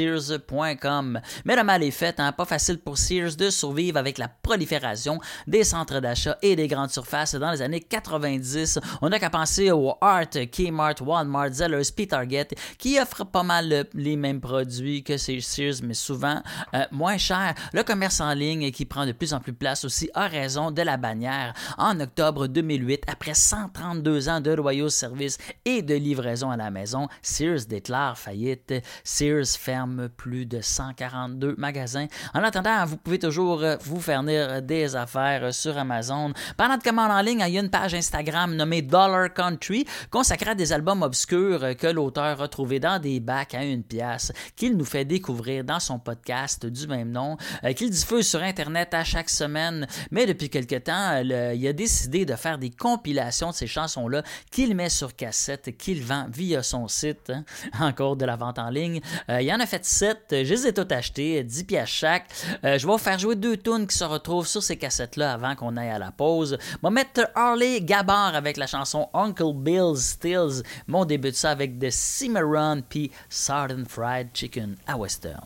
www.sears.com. 0.06 1.20
Mais 1.44 1.56
le 1.56 1.64
mal 1.64 1.82
est 1.82 1.90
fait, 1.90 2.18
hein? 2.20 2.32
pas 2.32 2.44
facile 2.44 2.78
pour 2.78 2.96
Sears 2.98 3.35
de 3.37 3.50
survivre 3.50 3.98
avec 3.98 4.18
la 4.18 4.28
prolifération 4.28 5.18
des 5.46 5.64
centres 5.64 6.00
d'achat 6.00 6.38
et 6.42 6.54
des 6.56 6.68
grandes 6.68 6.90
surfaces 6.90 7.35
dans 7.35 7.50
les 7.50 7.62
années 7.62 7.80
90. 7.80 8.78
On 9.02 9.09
n'a 9.09 9.18
qu'à 9.18 9.30
penser 9.30 9.70
au 9.70 9.94
Art, 10.00 10.30
Kmart, 10.52 11.00
Walmart, 11.00 11.52
Zellers, 11.52 11.90
puis 11.94 12.06
Target, 12.06 12.48
qui 12.78 12.98
offrent 13.00 13.24
pas 13.26 13.42
mal 13.42 13.68
le- 13.68 13.85
les 13.94 14.16
mêmes 14.16 14.40
produits 14.40 15.02
que 15.02 15.16
Sears, 15.16 15.80
mais 15.82 15.94
souvent 15.94 16.42
euh, 16.74 16.85
moins 16.92 17.18
cher. 17.18 17.54
Le 17.72 17.82
commerce 17.82 18.20
en 18.20 18.32
ligne 18.32 18.70
qui 18.70 18.85
prend 18.85 19.06
de 19.06 19.12
plus 19.12 19.32
en 19.35 19.40
plus 19.40 19.52
place 19.52 19.85
aussi 19.85 20.09
de 20.37 20.83
la 20.83 20.99
bannière. 20.99 21.55
En 21.79 21.99
octobre 21.99 22.46
2008, 22.46 23.05
après 23.07 23.33
132 23.33 24.29
ans 24.29 24.40
de 24.42 24.51
loyaux 24.51 24.90
services 24.90 25.38
et 25.64 25.81
de 25.81 25.94
livraison 25.94 26.51
à 26.51 26.59
la 26.59 26.70
maison, 26.70 27.09
Sears 27.22 27.64
déclare 27.66 28.18
faillite. 28.18 28.75
Sears 29.03 29.57
ferme 29.59 30.11
plus 30.11 30.44
de 30.44 30.61
142 30.61 31.55
magasins. 31.57 32.07
En 32.35 32.42
attendant, 32.42 32.85
vous 32.85 32.99
pouvez 32.99 33.18
toujours 33.18 33.62
euh, 33.62 33.77
vous 33.81 33.99
fournir 33.99 34.61
des 34.61 34.94
affaires 34.94 35.55
sur 35.55 35.79
Amazon. 35.79 36.35
Pendant 36.59 36.77
de 36.77 36.83
commande 36.83 37.12
en 37.12 37.22
ligne, 37.22 37.42
il 37.46 37.55
y 37.55 37.59
a 37.59 37.62
une 37.62 37.70
page 37.70 37.94
Instagram 37.94 38.55
nommée 38.55 38.83
Dollar 38.83 39.33
Country 39.33 39.87
consacrée 40.11 40.51
à 40.51 40.55
des 40.55 40.72
albums 40.75 41.03
obscurs 41.03 41.77
que 41.79 41.87
l'auteur 41.87 42.42
a 42.42 42.49
trouvés 42.49 42.81
dans 42.81 43.01
des 43.01 43.20
bacs 43.20 43.55
à 43.55 43.64
une 43.64 43.85
pièce, 43.85 44.33
qu'il 44.55 44.77
nous 44.77 44.85
fait 44.85 45.07
découvrir 45.07 45.64
dans 45.64 45.81
son 45.81 45.99
podcast 45.99 46.66
du 46.66 46.87
même 46.87 47.11
nom, 47.11 47.38
euh, 47.64 47.72
qu'il 47.72 47.88
diffuse 47.88 48.29
sur 48.29 48.42
Internet 48.42 48.92
à 48.92 49.03
chaque 49.03 49.31
semaine. 49.31 49.87
Mais 50.16 50.24
depuis 50.24 50.48
quelque 50.48 50.76
temps, 50.76 51.20
il 51.20 51.66
a 51.68 51.72
décidé 51.74 52.24
de 52.24 52.37
faire 52.37 52.57
des 52.57 52.70
compilations 52.70 53.50
de 53.50 53.55
ces 53.55 53.66
chansons-là 53.66 54.22
qu'il 54.50 54.74
met 54.74 54.88
sur 54.88 55.14
cassette, 55.14 55.76
qu'il 55.76 56.02
vend 56.02 56.24
via 56.33 56.62
son 56.62 56.88
site, 56.88 57.29
hein, 57.29 57.44
encore 57.79 58.16
de 58.16 58.24
la 58.24 58.35
vente 58.35 58.59
en 58.59 58.70
ligne. 58.70 59.02
Euh, 59.29 59.42
il 59.42 59.52
en 59.52 59.61
a 59.61 59.66
fait 59.66 59.85
7, 59.85 60.29
je 60.31 60.37
les 60.37 60.68
ai 60.68 60.72
toutes 60.72 60.90
achetées, 60.90 61.44
10 61.44 61.64
pièces 61.64 61.90
chaque. 61.90 62.31
Euh, 62.64 62.79
je 62.79 62.87
vais 62.87 62.92
vous 62.94 62.96
faire 62.96 63.18
jouer 63.18 63.37
deux 63.37 63.59
tunes 63.59 63.87
qui 63.87 63.94
se 63.94 64.05
retrouvent 64.05 64.46
sur 64.46 64.62
ces 64.62 64.79
cassettes-là 64.79 65.35
avant 65.35 65.55
qu'on 65.55 65.76
aille 65.76 65.90
à 65.90 65.98
la 65.98 66.12
pause. 66.12 66.57
Je 66.62 66.79
vais 66.83 66.90
mettre 66.90 67.29
Harley 67.35 67.83
Gabbard 67.83 68.35
avec 68.35 68.57
la 68.57 68.66
chanson 68.66 69.11
Uncle 69.12 69.52
Bill's 69.55 70.00
Stills. 70.00 70.62
Mon 70.87 71.05
début 71.05 71.33
de 71.33 71.37
ça 71.37 71.50
avec 71.50 71.79
The 71.79 71.90
Cimarron 71.90 72.81
puis 72.88 73.11
Southern 73.29 73.85
Fried 73.85 74.29
Chicken 74.33 74.76
à 74.87 74.96
Western. 74.96 75.44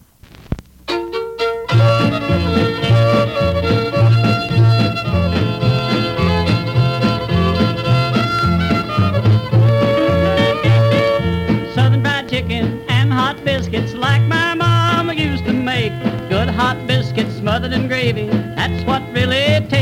Than 17.61 17.89
gravy, 17.89 18.27
that's 18.57 18.85
what 18.85 19.03
really 19.13 19.65
tastes 19.69 19.80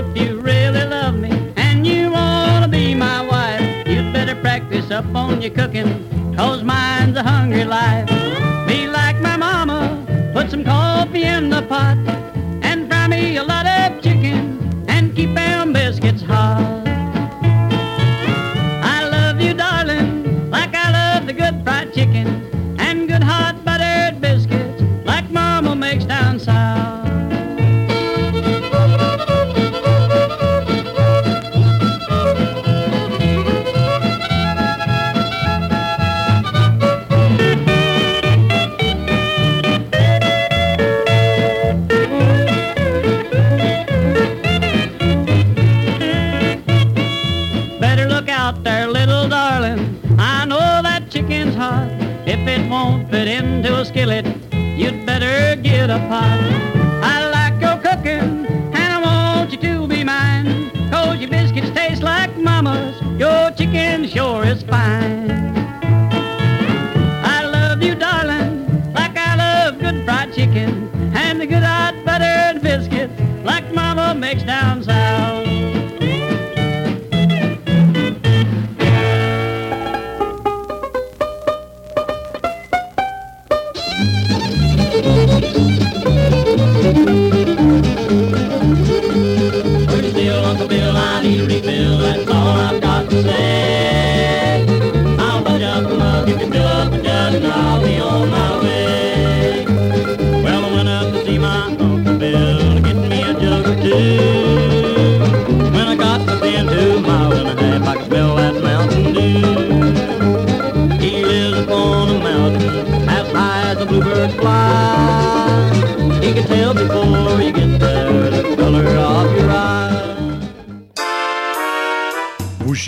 if 0.00 0.16
you 0.16 0.40
really 0.40 0.84
love 0.86 1.14
me 1.14 1.30
and 1.56 1.86
you 1.86 2.10
wanna 2.10 2.66
be 2.66 2.94
my 2.94 3.20
wife, 3.20 3.86
you'd 3.86 4.10
better 4.14 4.34
practice 4.34 4.90
up 4.90 5.04
on 5.14 5.42
your 5.42 5.50
cooking, 5.50 5.90
cause 6.34 6.62
mine's 6.62 7.16
a 7.18 7.22
hungry 7.22 7.64
life. 7.64 8.08
Be 8.66 8.88
like 8.88 9.20
my 9.20 9.36
mama, 9.36 9.78
put 10.32 10.50
some 10.50 10.64
coffee 10.64 11.24
in 11.24 11.50
the 11.50 11.60
pot, 11.62 11.98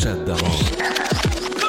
Chat. 0.00 0.16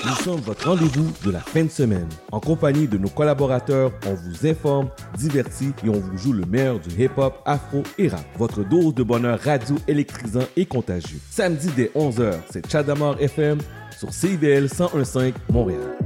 Nous 0.06 0.16
sommes 0.24 0.40
votre 0.40 0.70
rendez-vous 0.70 1.12
de 1.26 1.32
la 1.32 1.42
fin 1.42 1.66
de 1.66 1.70
semaine. 1.70 2.08
En 2.32 2.40
compagnie 2.40 2.88
de 2.88 2.98
nos 2.98 3.10
collaborateurs, 3.10 3.92
on 4.08 4.14
vous 4.14 4.48
informe, 4.48 4.90
divertit 5.18 5.74
et 5.84 5.90
on 5.90 6.00
vous 6.00 6.18
joue 6.18 6.32
le 6.32 6.46
meilleur 6.46 6.80
du 6.80 6.90
hip-hop, 7.04 7.42
afro 7.46 7.84
et 7.98 8.08
rap. 8.08 8.24
Votre 8.38 8.64
dose 8.64 8.94
de 8.94 9.04
bonheur 9.04 9.38
radio 9.38 9.76
électrisant 9.86 10.46
et 10.56 10.66
contagieux. 10.66 11.20
Samedi 11.30 11.70
dès 11.76 11.92
11h, 11.94 12.36
c'est 12.50 12.72
Chadamar 12.72 13.22
FM 13.22 13.58
sur 14.00 14.14
CIVL 14.14 14.64
1015 14.64 15.34
Montréal. 15.52 15.98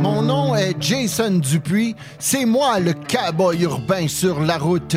Mon 0.00 0.22
nom 0.22 0.54
est 0.56 0.74
Jason 0.80 1.38
Dupuis. 1.38 1.94
C'est 2.18 2.46
moi 2.46 2.80
le 2.80 2.94
cowboy 2.94 3.62
urbain 3.62 4.08
sur 4.08 4.40
la 4.40 4.56
route. 4.56 4.96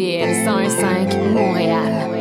CIBL 0.00 0.32
101.5 0.46 1.30
Montréal. 1.34 2.19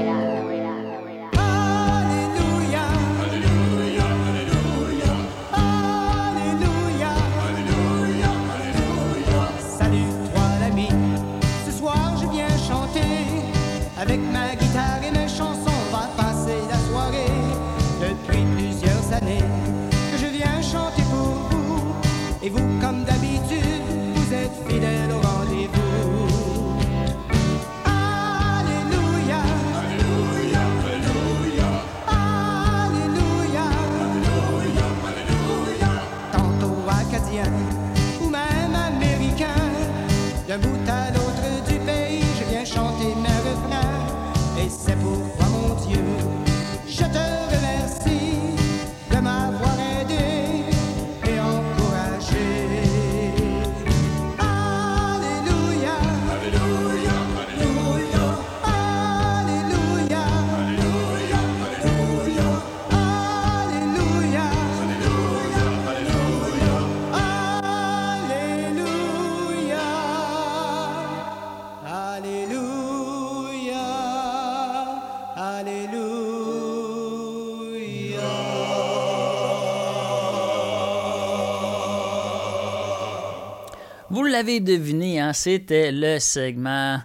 L'avez 84.40 84.62
deviné, 84.62 85.20
hein, 85.20 85.34
c'était 85.34 85.92
le 85.92 86.18
segment 86.18 87.00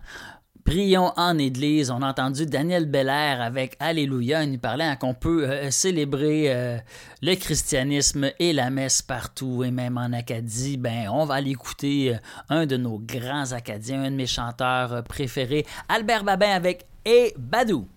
Prions 0.65 1.13
en 1.17 1.37
Église. 1.37 1.91
On 1.91 2.01
a 2.01 2.07
entendu 2.11 2.47
Daniel 2.47 2.87
Belair 2.87 3.43
avec 3.43 3.75
Alléluia. 3.81 4.45
Il 4.45 4.53
nous 4.53 4.59
parlait 4.59 4.97
qu'on 5.01 5.15
peut 5.15 5.43
euh, 5.43 5.69
célébrer 5.73 6.45
euh, 6.47 6.79
le 7.23 7.35
christianisme 7.35 8.31
et 8.39 8.53
la 8.53 8.71
messe 8.71 9.03
partout, 9.03 9.65
et 9.65 9.73
même 9.73 9.99
en 9.99 10.13
Acadie. 10.13 10.77
Ben, 10.77 11.09
on 11.11 11.25
va 11.25 11.35
aller 11.35 11.51
écouter 11.51 12.15
euh, 12.15 12.19
un 12.51 12.67
de 12.67 12.77
nos 12.77 13.01
grands 13.01 13.51
Acadiens, 13.51 14.05
un 14.05 14.13
de 14.13 14.17
mes 14.17 14.29
chanteurs 14.29 15.03
préférés, 15.03 15.67
Albert 15.89 16.23
Babin 16.23 16.51
avec 16.51 16.87
Et 17.05 17.35
Badou. 17.37 17.89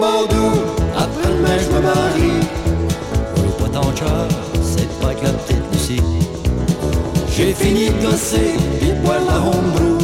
Bordeaux, 0.00 0.62
après-demain 0.96 1.58
je 1.58 1.68
me 1.68 1.80
marie. 1.82 2.40
Le 3.36 3.50
pas 3.58 3.68
ton 3.68 3.90
cœur, 3.92 4.28
c'est 4.62 4.88
pas 4.98 5.14
que 5.14 5.24
la 5.24 5.32
petite 5.32 5.62
Lucie. 5.72 6.02
J'ai 7.30 7.52
fini 7.52 7.90
de 7.90 8.06
gosser, 8.06 8.54
et 8.80 8.92
boire 9.04 9.20
la 9.28 9.36
homebrew. 9.36 9.98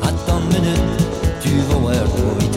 Attends 0.00 0.40
une 0.42 0.60
minute, 0.60 1.02
tu 1.42 1.50
vas 1.68 1.78
voir 1.78 1.94
toi 1.94 2.34
et. 2.40 2.50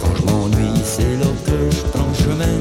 Quand 0.00 0.14
je 0.16 0.22
m'ennuie, 0.26 0.80
c'est 0.84 1.16
là 1.16 1.26
que 1.44 1.74
je 1.74 1.82
prends 1.92 2.06
le 2.08 2.14
chemin. 2.14 2.56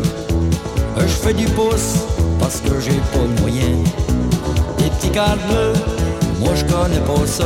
Je 0.97 1.15
fais 1.27 1.33
du 1.33 1.45
pouce 1.45 2.05
parce 2.39 2.61
que 2.61 2.79
j'ai 2.79 2.99
pas 3.13 3.25
le 3.31 3.41
moyen. 3.41 3.83
Des 4.79 4.89
petits 4.89 5.11
cartes 5.11 5.39
moi 6.39 6.53
je 6.55 6.65
connais 6.65 6.99
pas 7.01 7.27
ça. 7.27 7.45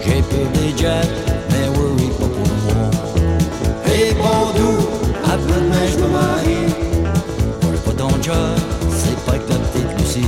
J'ai 0.00 0.22
peur 0.22 0.48
des 0.54 0.76
jets, 0.76 1.08
Et 4.00 4.14
Bordeaux, 4.14 4.78
après-demain 5.24 5.86
je 5.90 5.98
me 5.98 6.08
marie. 6.08 6.72
Pour 7.84 7.94
pas 7.96 8.54
c'est 8.90 9.18
pas 9.26 9.38
que 9.38 9.50
la 9.50 9.58
petite 9.58 9.98
Lucie. 9.98 10.26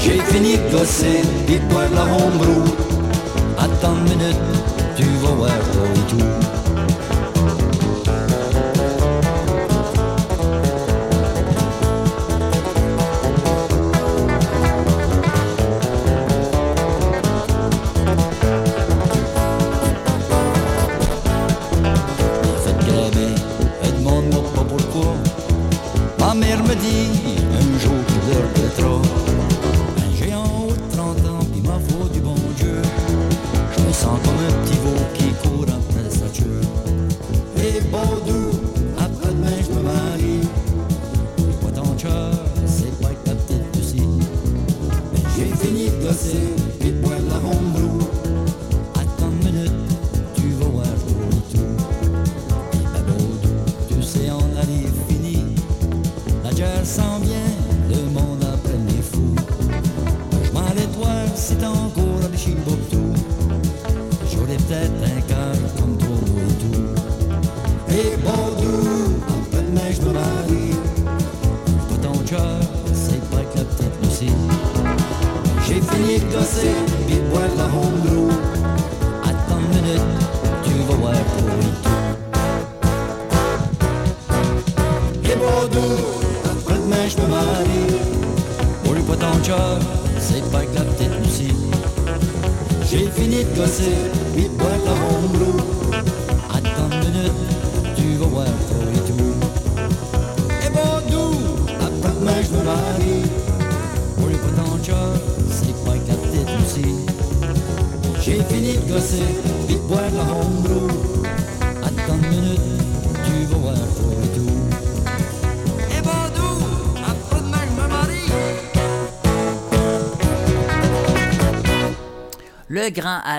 J'ai 0.00 0.20
fini 0.32 0.56
de 0.56 0.78
gosser, 0.78 1.20
et 1.48 1.58
de 1.58 1.68
de 1.90 1.94
la 1.94 2.04
homebrew. 2.04 2.64
Attends 3.58 3.94
une 3.96 4.04
minute, 4.04 4.40
tu 4.96 5.04
vas 5.22 5.34
voir 5.34 5.50
et 5.50 6.10
tout. 6.10 6.59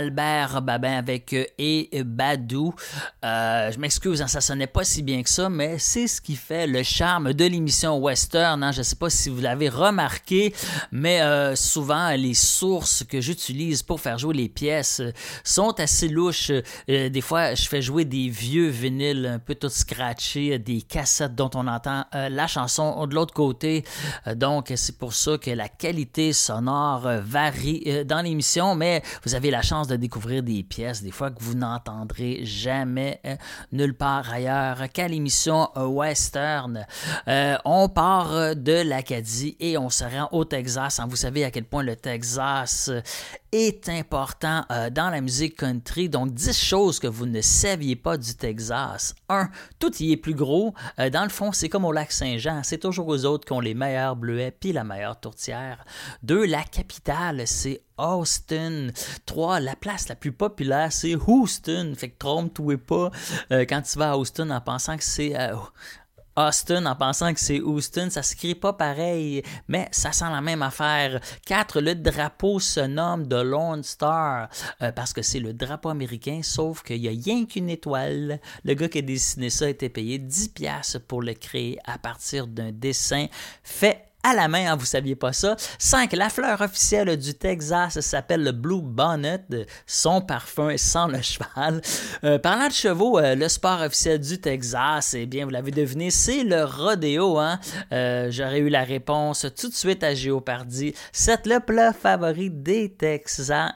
Grand 0.10 0.16
Babin 0.60 0.98
avec 0.98 1.32
euh, 1.34 1.46
Et 1.58 1.90
Badou. 2.04 2.74
Euh, 3.24 3.72
je 3.72 3.80
m'excuse, 3.80 4.22
hein, 4.22 4.28
ça 4.28 4.42
sonnait 4.42 4.68
pas 4.68 4.84
si 4.84 5.02
bien 5.04 5.24
que 5.24 5.30
ça, 5.30 5.50
mais 5.50 5.78
c'est 5.80 6.08
ce 6.08 6.20
qui 6.20 6.36
fait 6.36 6.68
le 6.68 6.84
charme 6.84 7.34
de 7.34 7.46
l'émission 7.46 7.98
Western. 7.98 8.62
hein. 8.64 8.72
Je 8.72 8.82
sais 8.82 8.96
pas 8.96 9.10
si 9.10 9.30
vous 9.30 9.40
l'avez 9.40 9.70
remarqué, 9.70 10.54
mais 10.92 11.22
euh, 11.22 11.56
souvent 11.56 12.10
les 12.12 12.34
sources 12.34 13.04
que 13.08 13.22
j'utilise 13.22 13.84
pour 13.84 14.02
faire 14.02 14.18
jouer 14.18 14.34
les 14.34 14.50
pièces 14.50 15.00
euh, 15.00 15.12
sont 15.44 15.80
assez 15.80 16.08
louches. 16.08 16.52
Euh, 16.90 17.10
des 17.10 17.22
fois, 17.22 17.54
je 17.54 17.68
fais 17.70 17.82
jouer 17.82 18.04
des 18.06 18.28
vieux 18.30 18.68
vinyles 18.68 19.26
un 19.26 19.40
peu 19.40 19.56
tout 19.56 19.70
scratchés, 19.70 20.56
euh, 20.56 20.58
des 20.60 20.82
cassettes 20.82 21.36
dont 21.36 21.52
on 21.54 21.68
entend 21.68 22.06
euh, 22.16 22.30
la 22.30 22.48
chanson 22.48 23.06
de 23.06 23.14
l'autre 23.14 23.34
côté. 23.34 23.84
Euh, 24.28 24.36
donc, 24.36 24.74
c'est 24.76 24.98
pour 24.98 25.14
ça 25.14 25.38
que 25.38 25.52
la 25.52 25.70
qualité 25.70 26.34
sonore 26.34 27.06
euh, 27.06 27.22
varie 27.24 27.84
euh, 27.86 28.04
dans 28.04 28.22
l'émission, 28.22 28.74
mais 28.76 29.04
vous 29.24 29.36
avez 29.36 29.52
la 29.52 29.62
chance 29.62 29.88
de 29.88 29.96
découvrir 29.96 30.41
des 30.42 30.64
pièces, 30.64 31.04
des 31.04 31.12
fois 31.12 31.32
que 31.32 31.42
vous 31.42 31.56
n'entendrez 31.56 32.46
jamais 32.46 33.20
euh, 33.26 33.36
nulle 33.72 33.96
part 33.96 34.32
ailleurs 34.32 34.78
qu'à 34.94 35.08
l'émission 35.08 35.70
Western. 35.76 36.86
Euh, 37.28 37.58
on 37.66 37.90
part 37.90 38.56
de 38.56 38.82
l'Acadie 38.82 39.56
et 39.60 39.78
on 39.78 39.90
se 39.90 40.04
rend 40.04 40.30
au 40.32 40.46
Texas. 40.46 41.00
hein. 41.00 41.08
Vous 41.10 41.16
savez 41.16 41.44
à 41.44 41.52
quel 41.52 41.66
point 41.66 41.84
le 41.84 41.96
Texas 41.96 42.90
est 43.52 43.90
important 43.90 44.64
euh, 44.72 44.90
dans 44.90 45.10
la 45.10 45.22
musique 45.22 45.58
country. 45.58 46.10
Donc, 46.10 46.34
10 46.34 46.58
choses 46.58 47.00
que 47.00 47.08
vous 47.08 47.26
ne 47.26 47.42
saviez 47.42 47.96
pas 47.96 48.18
du 48.18 48.34
Texas. 48.36 49.14
1. 49.30 49.50
Tout 49.80 49.96
y 50.02 50.14
est 50.14 50.18
plus 50.18 50.34
gros. 50.34 50.74
Euh, 51.00 51.10
dans 51.10 51.24
le 51.24 51.30
fond, 51.30 51.52
c'est 51.52 51.70
comme 51.70 51.86
au 51.86 51.92
lac 51.92 52.12
Saint-Jean. 52.12 52.62
C'est 52.64 52.78
toujours 52.78 53.08
aux 53.08 53.26
autres 53.26 53.46
qui 53.46 53.54
ont 53.54 53.60
les 53.60 53.74
meilleurs 53.74 54.16
bleuets 54.16 54.52
puis 54.52 54.72
la 54.72 54.84
meilleure 54.84 55.20
tourtière. 55.20 55.84
2. 56.24 56.46
La 56.46 56.64
capitale, 56.64 57.44
c'est 57.46 57.82
Austin. 57.98 58.88
3. 59.26 59.60
La 59.60 59.76
place 59.76 60.10
la 60.10 60.16
plus 60.16 60.32
populaire, 60.32 60.92
c'est 60.92 61.16
Houston. 61.16 61.94
Fait 61.96 62.10
que 62.10 62.18
trompe-toi 62.18 62.78
pas 62.78 63.12
euh, 63.52 63.66
quand 63.68 63.82
tu 63.82 63.98
vas 63.98 64.12
à 64.12 64.18
Houston 64.18 64.50
en 64.50 64.62
pensant 64.62 64.98
que 64.98 65.04
c'est... 65.04 65.40
euh, 65.40 65.56
Austin 66.38 66.86
en 66.86 66.96
pensant 66.96 67.34
que 67.34 67.40
c'est 67.40 67.60
Houston, 67.60 68.10
ça 68.10 68.24
se 68.24 68.36
crie 68.36 68.56
pas 68.56 68.74
pareil, 68.74 69.44
mais 69.68 69.90
ça 69.92 70.12
sent 70.12 70.30
la 70.32 70.42
même 70.42 70.62
affaire. 70.62 71.20
4. 71.46 71.82
Le 71.82 71.96
drapeau 71.96 72.60
se 72.60 72.80
nomme 72.80 73.28
The 73.28 73.44
Lone 73.44 73.84
Star 73.84 74.50
euh, 74.82 74.92
parce 74.92 75.12
que 75.14 75.22
c'est 75.22 75.40
le 75.40 75.54
drapeau 75.54 75.90
américain, 75.90 76.40
sauf 76.42 76.84
qu'il 76.84 76.98
y 76.98 77.08
a 77.08 77.12
rien 77.12 77.46
qu'une 77.46 77.70
étoile. 77.70 78.40
Le 78.64 78.74
gars 78.74 78.88
qui 78.88 79.00
a 79.00 79.02
dessiné 79.02 79.50
ça 79.50 79.66
a 79.66 79.70
été 79.70 79.90
payé 79.90 80.20
10 80.20 80.50
pièces 80.50 80.98
pour 81.08 81.22
le 81.22 81.34
créer 81.34 81.78
à 81.86 81.98
partir 81.98 82.48
d'un 82.48 82.72
dessin 82.72 83.28
fait 83.64 84.11
à 84.24 84.34
la 84.34 84.48
main, 84.48 84.72
hein, 84.72 84.76
vous 84.76 84.86
saviez 84.86 85.16
pas 85.16 85.34
ça. 85.34 85.56
5. 85.80 86.14
La 86.14 86.30
fleur 86.30 86.62
officielle 86.62 87.18
du 87.18 87.34
Texas 87.34 88.00
s'appelle 88.02 88.44
le 88.44 88.52
Blue 88.52 88.82
Bonnet. 88.82 89.46
Son 89.86 90.22
parfum 90.22 90.76
sent 90.78 91.08
le 91.10 91.22
cheval. 91.22 91.82
Euh, 92.24 92.38
parlant 92.38 92.68
de 92.68 92.74
chevaux, 92.74 93.18
euh, 93.18 93.36
le 93.36 93.48
sport 93.48 93.82
officiel 93.82 94.20
du 94.20 94.40
Texas, 94.40 95.16
eh 95.18 95.26
bien, 95.26 95.46
vous 95.46 95.52
l'avez 95.52 95.72
deviné, 95.72 96.12
c'est 96.12 96.44
le 96.44 96.64
rodéo. 96.64 97.40
Hein? 97.40 97.60
Euh, 97.92 98.30
J'aurais 98.32 98.60
eu 98.60 98.70
la 98.70 98.84
réponse 98.84 99.48
tout 99.60 99.70
de 99.70 99.74
suite 99.74 100.04
à 100.04 100.14
Géopardy. 100.14 100.94
C'est 101.12 101.46
le 101.46 101.60
plat 101.60 101.94
favori 101.94 102.50
des 102.52 102.94
Texans 102.94 103.74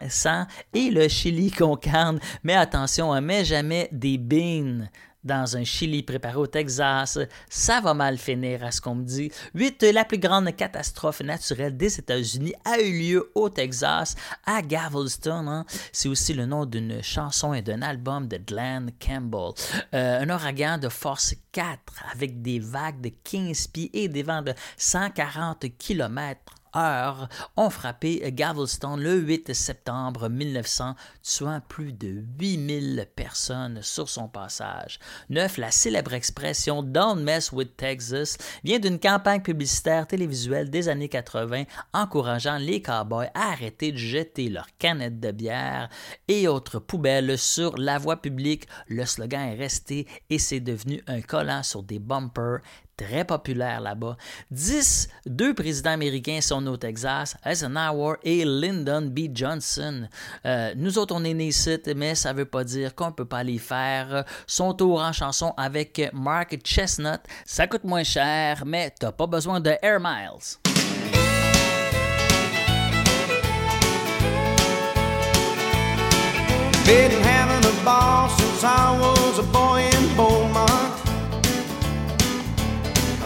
et 0.73 0.89
le 0.91 1.07
chili 1.07 1.51
con 1.51 1.75
carne. 1.75 2.19
Mais 2.43 2.55
attention, 2.55 3.13
hein, 3.13 3.21
mets 3.21 3.45
jamais 3.45 3.89
des 3.91 4.17
beans 4.17 4.87
dans 5.25 5.57
un 5.57 5.63
chili 5.63 6.03
préparé 6.03 6.37
au 6.37 6.47
Texas. 6.47 7.19
Ça 7.49 7.81
va 7.81 7.93
mal 7.93 8.17
finir 8.17 8.63
à 8.63 8.71
ce 8.71 8.79
qu'on 8.79 8.95
me 8.95 9.03
dit. 9.03 9.31
8. 9.55 9.83
La 9.93 10.05
plus 10.05 10.19
grande 10.19 10.55
catastrophe 10.55 11.21
naturelle 11.21 11.75
des 11.75 11.99
États-Unis 11.99 12.53
a 12.63 12.79
eu 12.79 12.91
lieu 12.97 13.31
au 13.35 13.49
Texas, 13.49 14.15
à 14.45 14.61
Galveston. 14.61 15.47
hein. 15.47 15.65
C'est 15.91 16.07
aussi 16.07 16.33
le 16.33 16.45
nom 16.45 16.65
d'une 16.65 17.01
chanson 17.01 17.53
et 17.53 17.61
d'un 17.61 17.81
album 17.81 18.27
de 18.27 18.37
Glenn 18.37 18.91
Campbell. 18.99 19.51
Euh, 19.93 20.21
un 20.21 20.29
ouragan 20.29 20.77
de 20.77 20.89
force 20.89 21.35
4 21.51 21.77
avec 22.13 22.41
des 22.41 22.59
vagues 22.59 23.01
de 23.01 23.11
15 23.23 23.67
pieds 23.67 23.89
et 23.93 24.07
des 24.07 24.23
vents 24.23 24.41
de 24.41 24.53
140 24.77 25.65
km 25.77 26.39
ont 26.75 27.69
frappé 27.69 28.21
Galveston 28.33 28.97
le 28.97 29.15
8 29.15 29.53
septembre 29.53 30.29
1900, 30.29 30.95
tuant 31.23 31.61
plus 31.67 31.93
de 31.93 32.23
8000 32.39 33.07
personnes 33.15 33.81
sur 33.81 34.09
son 34.09 34.27
passage. 34.27 34.99
Neuf, 35.29 35.57
la 35.57 35.71
célèbre 35.71 36.13
expression 36.13 36.83
Don't 36.83 37.23
mess 37.23 37.51
with 37.51 37.75
Texas 37.77 38.37
vient 38.63 38.79
d'une 38.79 38.99
campagne 38.99 39.41
publicitaire 39.41 40.07
télévisuelle 40.07 40.69
des 40.69 40.89
années 40.89 41.09
80 41.09 41.63
encourageant 41.93 42.57
les 42.57 42.81
cowboys 42.81 43.29
à 43.33 43.51
arrêter 43.51 43.91
de 43.91 43.97
jeter 43.97 44.49
leurs 44.49 44.67
canettes 44.77 45.19
de 45.19 45.31
bière 45.31 45.89
et 46.27 46.47
autres 46.47 46.79
poubelles 46.79 47.37
sur 47.37 47.77
la 47.77 47.97
voie 47.97 48.21
publique. 48.21 48.67
Le 48.87 49.05
slogan 49.05 49.49
est 49.49 49.55
resté 49.55 50.07
et 50.29 50.39
c'est 50.39 50.59
devenu 50.59 51.01
un 51.07 51.21
collant 51.21 51.63
sur 51.63 51.83
des 51.83 51.99
bumpers 51.99 52.59
très 52.97 53.25
populaire 53.25 53.81
là-bas. 53.81 54.17
10, 54.51 55.09
deux 55.25 55.53
présidents 55.53 55.91
américains 55.91 56.41
sont 56.41 56.65
au 56.67 56.77
Texas, 56.77 57.35
Eisenhower 57.45 58.15
et 58.23 58.45
Lyndon 58.45 59.09
B. 59.11 59.27
Johnson. 59.33 60.07
Euh, 60.45 60.73
nous 60.75 60.97
autres, 60.97 61.15
on 61.15 61.23
est 61.23 61.33
nés 61.33 61.47
ici, 61.47 61.77
mais 61.95 62.15
ça 62.15 62.33
veut 62.33 62.45
pas 62.45 62.63
dire 62.63 62.95
qu'on 62.95 63.11
peut 63.11 63.25
pas 63.25 63.43
les 63.43 63.57
faire. 63.57 64.25
Son 64.47 64.73
tour 64.73 65.01
en 65.01 65.11
chanson 65.11 65.53
avec 65.57 66.09
Mark 66.13 66.57
Chestnut. 66.63 67.19
Ça 67.45 67.67
coûte 67.67 67.83
moins 67.83 68.03
cher, 68.03 68.63
mais 68.65 68.91
t'as 68.97 69.11
pas 69.11 69.27
besoin 69.27 69.59
de 69.59 69.71
Air 69.81 69.99
Miles. 69.99 70.59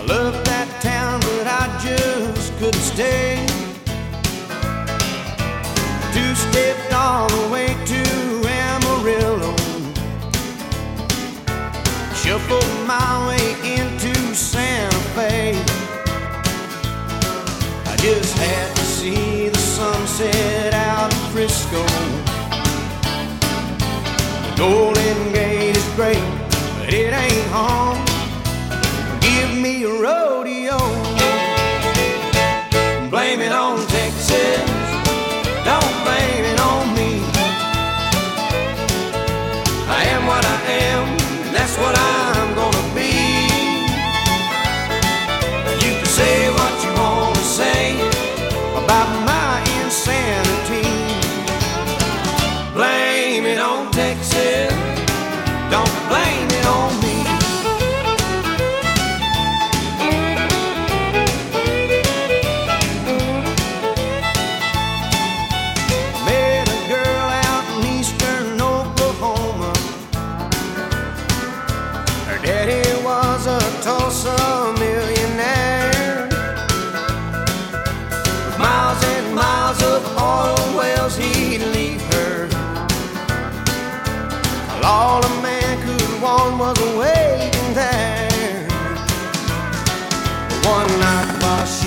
Love 0.10 0.44
that 0.44 0.68
town, 0.82 1.20
but 1.20 1.46
I 1.46 1.66
just 1.86 2.52
couldn't 2.58 2.82
stay. 2.82 3.46
Two 6.16 6.34
stepped 6.34 6.92
all 6.94 7.28
the 7.30 7.46
way 7.54 7.70
to 7.94 8.02
Amarillo. 8.66 9.54
Shuffled 12.22 12.74
my 12.88 13.12
way 13.30 13.46
into 13.78 14.14
Santa 14.34 15.02
Fe. 15.14 15.54
I 17.92 17.96
just 17.98 18.36
had 18.36 18.76
to 18.78 18.86
see 18.98 19.50
the 19.50 19.60
sunset 19.60 20.74
out 20.74 21.14
of 21.14 21.22
Frisco. 21.32 21.84
The 24.46 24.54
Golden 24.58 25.34
Gate 25.34 25.78
is 25.78 25.88
great, 25.96 26.26
but 26.80 26.92
it 26.92 27.14
ain't 27.14 27.48
home. 27.52 27.89
Give 29.70 29.78
me 29.78 29.84
a 29.84 30.02
rodeo. 30.02 30.59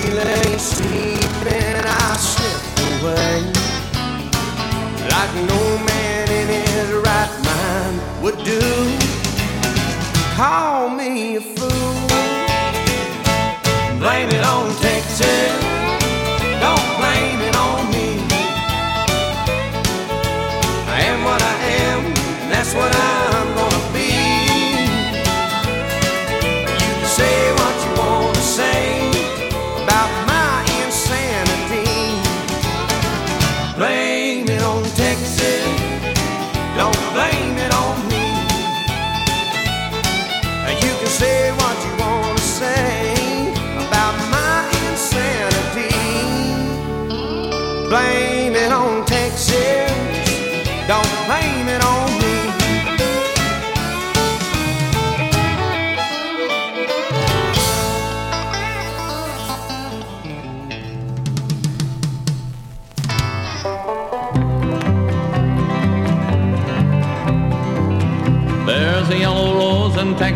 She 0.03 0.11
lay 0.11 0.59
sleeping, 0.59 1.85
I 1.85 2.17
slipped 2.17 2.79
away. 2.93 3.39
Like 5.13 5.35
no 5.51 5.61
man 5.87 6.27
in 6.41 6.49
his 6.49 6.91
right 7.07 7.35
mind 7.49 8.23
would 8.23 8.39
do. 8.45 8.61
Call 10.37 10.89
me 10.89 11.37
a 11.37 11.41
fool. 11.41 12.09
Blame 14.01 14.31
it 14.31 14.45
on 14.45 14.75
Texas. 14.81 15.53
Don't 16.65 16.89
blame 16.99 17.41
it 17.49 17.57
on 17.57 17.91
me. 17.95 18.09
I 20.97 21.01
am 21.11 21.25
what 21.25 21.41
I 21.43 21.57
am, 21.85 22.05
and 22.07 22.53
that's 22.53 22.75
what 22.75 22.95
I'm 22.95 23.12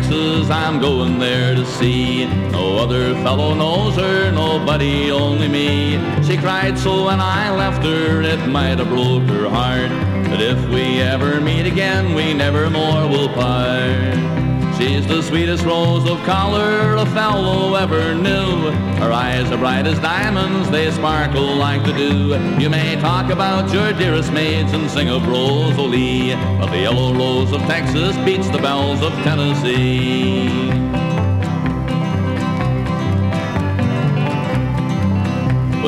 Texas, 0.07 0.49
I'm 0.49 0.79
going 0.79 1.19
there 1.19 1.53
to 1.53 1.65
see. 1.65 2.25
No 2.51 2.77
other 2.77 3.13
fellow 3.15 3.53
knows 3.53 3.95
her, 3.95 4.31
nobody, 4.31 5.11
only 5.11 5.49
me. 5.49 5.99
She 6.23 6.37
cried 6.37 6.79
so 6.79 7.07
when 7.07 7.19
I 7.19 7.51
left 7.51 7.83
her, 7.83 8.21
it 8.21 8.47
might 8.47 8.79
have 8.79 8.87
broke 8.87 9.23
her 9.23 9.49
heart. 9.49 9.89
But 10.29 10.39
if 10.39 10.57
we 10.69 11.01
ever 11.01 11.41
meet 11.41 11.65
again, 11.65 12.13
we 12.13 12.33
never 12.33 12.69
more 12.69 13.05
will 13.09 13.27
part. 13.27 14.36
She's 14.77 15.07
the 15.07 15.23
sweetest 15.23 15.65
rose 15.65 16.07
of 16.07 16.19
color 16.19 16.97
a 16.97 17.05
fellow 17.07 17.73
ever 17.73 18.13
knew. 18.13 18.69
Her 18.99 19.11
eyes 19.11 19.51
are 19.51 19.57
bright 19.57 19.87
as 19.87 19.97
diamonds, 19.99 20.69
they 20.69 20.91
sparkle 20.91 21.55
like 21.55 21.83
the 21.83 21.93
dew. 21.93 22.37
You 22.61 22.69
may 22.69 22.95
talk 22.97 23.31
about 23.31 23.73
your 23.73 23.91
dearest 23.93 24.31
maids 24.31 24.73
and 24.73 24.87
sing 24.91 25.09
of 25.09 25.27
Rosalie, 25.27 26.35
but 26.59 26.67
the 26.67 26.81
yellow 26.81 27.11
rose 27.11 27.51
of 27.53 27.61
Texas 27.61 28.15
beats 28.17 28.51
the 28.51 28.59
bells 28.59 29.01
of 29.01 29.13
Tennessee. 29.23 30.96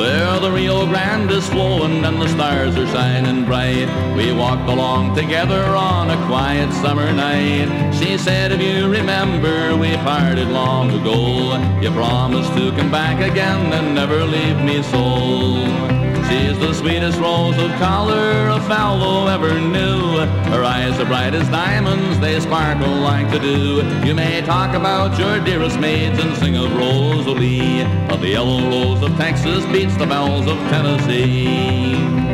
Where 0.00 0.40
the 0.40 0.50
Rio 0.50 0.86
Grande 0.86 1.30
is 1.30 1.46
flowing 1.50 2.06
and 2.06 2.22
the 2.22 2.26
stars 2.28 2.74
are 2.74 2.86
shining 2.86 3.44
bright. 3.44 3.86
We 4.16 4.32
walked 4.32 4.66
along 4.66 5.14
together 5.14 5.62
on 5.76 6.08
a 6.08 6.16
quiet 6.26 6.72
summer 6.72 7.12
night. 7.12 7.92
She 7.92 8.16
said, 8.16 8.50
if 8.50 8.62
you 8.62 8.90
remember, 8.90 9.76
we 9.76 9.94
parted 9.96 10.48
long 10.48 10.90
ago. 10.90 11.58
You 11.82 11.90
promised 11.90 12.54
to 12.54 12.70
come 12.70 12.90
back 12.90 13.20
again 13.20 13.74
and 13.74 13.94
never 13.94 14.24
leave 14.24 14.56
me 14.62 14.82
so. 14.84 16.09
She's 16.30 16.56
the 16.60 16.72
sweetest 16.72 17.18
rose 17.18 17.58
of 17.58 17.72
color 17.72 18.48
a 18.50 18.60
fellow 18.68 19.26
ever 19.26 19.58
knew. 19.58 20.18
Her 20.52 20.62
eyes 20.62 20.96
are 21.00 21.04
bright 21.04 21.34
as 21.34 21.48
diamonds, 21.48 22.20
they 22.20 22.38
sparkle 22.38 22.94
like 22.98 23.28
the 23.32 23.40
dew. 23.40 23.82
You 24.06 24.14
may 24.14 24.40
talk 24.42 24.76
about 24.76 25.18
your 25.18 25.40
dearest 25.40 25.80
maids 25.80 26.20
and 26.20 26.36
sing 26.36 26.56
of 26.56 26.72
Rosalie, 26.76 27.82
but 28.08 28.18
the 28.18 28.28
yellow 28.28 28.62
rose 28.70 29.02
of 29.02 29.16
Texas 29.16 29.66
beats 29.72 29.96
the 29.96 30.06
bells 30.06 30.46
of 30.46 30.56
Tennessee. 30.70 32.29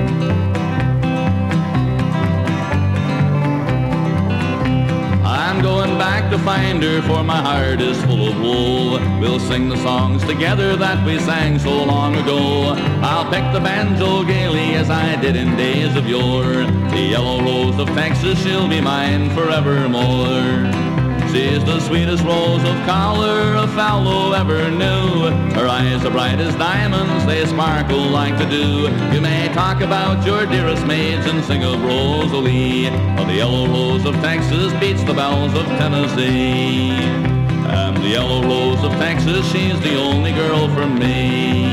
Going 5.67 5.99
back 5.99 6.31
to 6.31 6.39
find 6.39 6.81
her, 6.81 7.03
for 7.03 7.25
my 7.25 7.43
heart 7.43 7.81
is 7.81 8.01
full 8.05 8.29
of 8.29 8.41
woe. 8.41 9.19
We'll 9.19 9.41
sing 9.41 9.69
the 9.69 9.77
songs 9.79 10.25
together 10.25 10.77
that 10.77 11.05
we 11.05 11.19
sang 11.19 11.59
so 11.59 11.83
long 11.83 12.15
ago. 12.15 12.75
I'll 13.03 13.29
pick 13.29 13.53
the 13.53 13.59
banjo 13.59 14.23
gaily 14.23 14.77
as 14.77 14.91
I 14.91 15.21
did 15.21 15.35
in 15.35 15.57
days 15.57 15.97
of 15.97 16.07
yore. 16.07 16.63
The 16.95 17.09
yellow 17.11 17.43
rose 17.43 17.81
of 17.81 17.89
Texas, 17.97 18.41
she'll 18.45 18.69
be 18.69 18.81
mine 18.81 19.35
forevermore. 19.35 20.86
She's 21.33 21.65
the 21.65 21.81
sweetest 21.81 22.25
rose 22.25 22.63
of 22.63 22.77
color 22.87 23.55
a 23.57 23.67
fellow 23.69 24.33
ever 24.33 24.71
knew. 24.71 25.31
Her 25.55 25.69
eyes 25.69 26.05
are 26.05 26.11
bright 26.11 26.39
as 26.39 26.55
diamonds, 26.57 27.27
they 27.27 27.45
sparkle 27.47 28.05
like 28.05 28.39
the 28.39 28.47
dew. 28.47 28.89
You 29.15 29.21
may 29.21 29.49
talk 29.53 29.81
about 29.81 30.25
your 30.25 30.47
dearest 30.47 30.87
maids 30.87 31.27
and 31.27 31.45
sing 31.45 31.63
of 31.65 31.83
Rosalie, 31.83 32.89
but 33.17 33.27
the 33.27 33.35
yellow 33.35 33.67
rose 33.67 34.05
of 34.05 34.15
Texas 34.17 34.73
beats 34.81 35.03
the 35.05 35.15
bells 35.15 35.55
of 35.55 35.67
Tennessee. 35.79 36.91
And 36.91 37.97
the 37.97 38.09
yellow 38.09 38.43
rose 38.43 38.83
of 38.85 38.93
Texas, 38.93 39.45
she's 39.51 39.79
the 39.81 39.97
only 39.97 40.33
girl 40.33 40.69
for 40.75 40.87
me. 40.87 41.66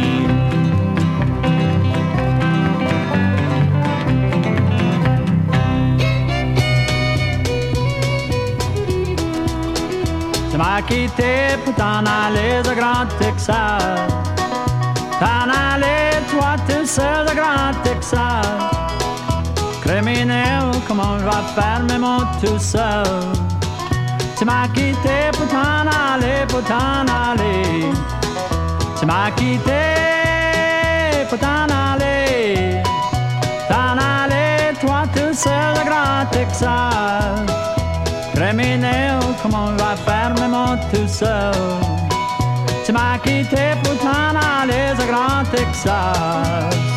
M'as 10.63 10.81
quitté 10.81 11.57
pour 11.63 11.75
t'en 11.75 12.03
aller 12.21 12.53
au 12.69 12.75
Grand 12.79 13.05
Texas. 13.19 13.83
T'en 15.19 15.47
aller, 15.71 16.11
toi 16.31 16.55
tout 16.67 16.85
seul 16.85 17.25
au 17.31 17.35
Grand 17.39 17.73
Texas. 17.83 18.45
Criminel, 19.83 20.65
comment 20.87 21.17
je 21.19 21.25
vais 21.25 21.45
faire 21.55 21.81
mes 21.89 21.97
mots 21.97 22.27
tout 22.41 22.59
seul? 22.59 23.19
Tu 24.37 24.45
m'as 24.45 24.67
quitté 24.69 25.17
pour 25.37 25.47
t'en 25.47 25.83
aller, 26.03 26.39
pour 26.47 26.63
t'en 26.71 27.05
aller. 27.23 27.91
Tu 28.97 29.05
m'as 29.05 29.31
quitté 29.31 29.83
pour 31.29 31.39
t'en 31.39 31.67
aller. 31.89 32.81
T'en 33.69 33.95
aller, 34.13 34.73
toi 34.79 35.03
tout 35.13 35.33
seul 35.33 35.73
au 35.81 35.85
Grand 35.89 36.25
Texas. 36.31 37.72
Criminel, 38.43 39.19
comment 39.41 39.67
on 39.67 39.75
va 39.77 39.95
faire 39.95 40.33
mes 40.35 40.49
mots 40.49 40.75
tout 40.91 41.07
seul? 41.07 41.53
Tu 42.85 42.91
m'as 42.91 43.17
quitté 43.19 43.71
pour 43.81 43.97
t'en 43.99 44.35
aller 44.35 44.91
au 44.99 45.05
Grand 45.09 45.43
Texas. 45.49 46.92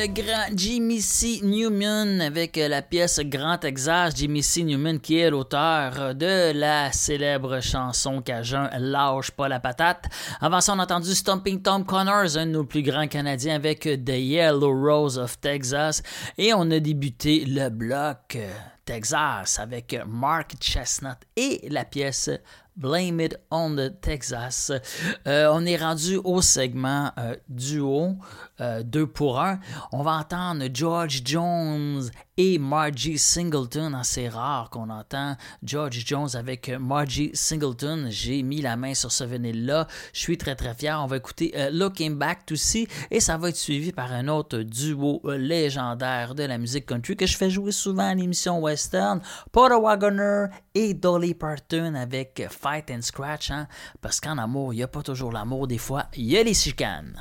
Le 0.00 0.06
grand 0.06 0.56
Jimmy 0.56 1.00
C. 1.00 1.40
Newman 1.42 2.20
avec 2.20 2.56
euh, 2.56 2.68
la 2.68 2.82
pièce 2.82 3.18
Grand 3.18 3.58
Texas. 3.58 4.14
Jimmy 4.14 4.44
C. 4.44 4.62
Newman 4.62 5.00
qui 5.00 5.18
est 5.18 5.28
l'auteur 5.28 6.14
de 6.14 6.52
la 6.52 6.92
célèbre 6.92 7.58
chanson 7.60 8.22
Cajun 8.22 8.70
Lâche 8.78 9.32
pas 9.32 9.48
la 9.48 9.58
patate. 9.58 10.04
Avant 10.40 10.60
ça, 10.60 10.74
on 10.74 10.78
a 10.78 10.84
entendu 10.84 11.12
Stomping 11.12 11.60
Tom 11.62 11.84
Connors, 11.84 12.36
un 12.36 12.46
de 12.46 12.52
nos 12.52 12.62
plus 12.62 12.82
grands 12.82 13.08
Canadiens 13.08 13.56
avec 13.56 13.88
euh, 13.88 13.96
The 13.96 14.10
Yellow 14.10 14.72
Rose 14.72 15.18
of 15.18 15.40
Texas. 15.40 16.00
Et 16.36 16.54
on 16.54 16.70
a 16.70 16.78
débuté 16.78 17.44
le 17.44 17.68
bloc 17.68 18.36
euh, 18.36 18.52
Texas 18.84 19.58
avec 19.58 20.00
Mark 20.06 20.52
Chestnut 20.60 21.18
et 21.34 21.66
la 21.70 21.84
pièce 21.84 22.30
Blame 22.78 23.20
It 23.20 23.36
on 23.50 23.76
the 23.76 24.00
Texas. 24.00 24.72
Euh, 25.26 25.50
on 25.52 25.66
est 25.66 25.76
rendu 25.76 26.16
au 26.22 26.40
segment 26.40 27.10
euh, 27.18 27.36
duo, 27.48 28.16
2 28.60 29.06
pour 29.06 29.40
1. 29.40 29.60
On 29.92 30.02
va 30.02 30.12
entendre 30.12 30.64
George 30.72 31.22
Jones 31.24 32.08
et 32.38 32.58
Margie 32.58 33.18
Singleton. 33.18 33.94
Ah, 33.94 34.04
C'est 34.04 34.28
rare 34.28 34.70
qu'on 34.70 34.88
entend 34.88 35.36
George 35.62 36.04
Jones 36.06 36.28
avec 36.34 36.68
Margie 36.68 37.30
Singleton. 37.34 38.06
J'ai 38.10 38.42
mis 38.42 38.62
la 38.62 38.76
main 38.76 38.94
sur 38.94 39.12
ce 39.12 39.24
vinyle-là. 39.24 39.86
Je 40.12 40.20
suis 40.20 40.38
très 40.38 40.54
très 40.54 40.72
fier. 40.72 40.98
On 41.02 41.06
va 41.06 41.16
écouter 41.16 41.52
euh, 41.56 41.70
Looking 41.70 42.16
Back 42.16 42.46
to 42.46 42.56
See 42.56 42.88
et 43.10 43.20
ça 43.20 43.36
va 43.36 43.50
être 43.50 43.56
suivi 43.56 43.92
par 43.92 44.12
un 44.12 44.28
autre 44.28 44.58
duo 44.58 45.20
euh, 45.24 45.36
légendaire 45.36 46.34
de 46.34 46.44
la 46.44 46.58
musique 46.58 46.86
country 46.86 47.16
que 47.16 47.26
je 47.26 47.36
fais 47.36 47.50
jouer 47.50 47.72
souvent 47.72 48.08
à 48.08 48.14
l'émission 48.14 48.60
Western, 48.60 49.20
Porter 49.50 49.76
Dolly 50.94 51.34
Parton 51.34 51.94
avec 51.94 52.42
Fight 52.50 52.90
and 52.90 53.02
Scratch. 53.02 53.50
hein. 53.50 53.66
Parce 54.00 54.20
qu'en 54.20 54.38
amour, 54.38 54.72
il 54.72 54.76
n'y 54.76 54.82
a 54.82 54.88
pas 54.88 55.02
toujours 55.02 55.32
l'amour. 55.32 55.66
Des 55.66 55.78
fois, 55.78 56.06
il 56.16 56.24
y 56.26 56.38
a 56.38 56.42
les 56.42 56.54
chicanes. 56.54 57.20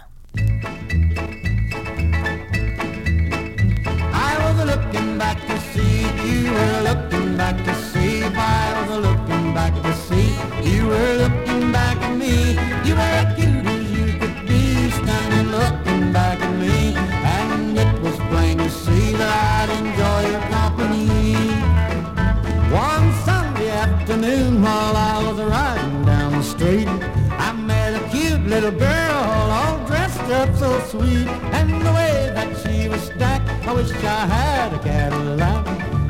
Little 28.71 28.79
girl 28.79 29.51
all 29.51 29.85
dressed 29.87 30.19
up 30.31 30.53
so 30.55 30.79
sweet, 30.87 31.27
and 31.55 31.69
the 31.85 31.91
way 31.93 32.31
that 32.33 32.49
she 32.61 32.89
was 32.89 33.01
stacked, 33.01 33.49
I 33.65 33.73
wish 33.73 33.91
I 33.91 34.25
had 34.25 34.73
a 34.73 34.79
Cadillac. 34.79 35.65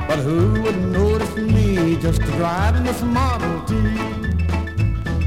But 0.07 0.19
who 0.19 0.61
would 0.63 0.77
notice 0.77 1.35
me 1.35 1.97
just 1.97 2.21
driving 2.21 2.83
this 2.83 3.01
Model 3.03 3.61
T? 3.65 3.75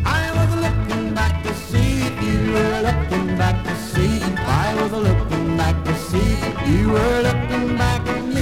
I 0.05 0.23
was 0.39 0.51
looking 0.65 1.15
back 1.15 1.43
to 1.45 1.55
see 1.55 2.03
if 2.09 2.23
you 2.23 2.53
were 2.53 2.83
looking 2.89 3.37
back 3.37 3.63
to 3.65 3.77
see 3.77 4.21
I 4.47 4.75
was 4.83 4.93
looking 4.93 5.57
back 5.57 5.85
to 5.85 5.95
see 5.95 6.33
if 6.49 6.69
you 6.69 6.91
were 6.91 7.23
looking 7.23 7.77
back 7.77 8.07
at 8.09 8.25
me. 8.25 8.40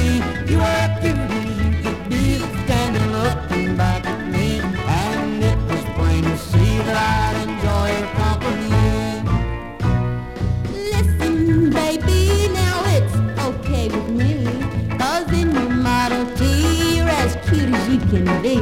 can 18.11 18.42
be 18.42 18.54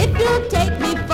if 0.00 0.18
you 0.18 0.48
take 0.48 0.78
me 0.80 1.05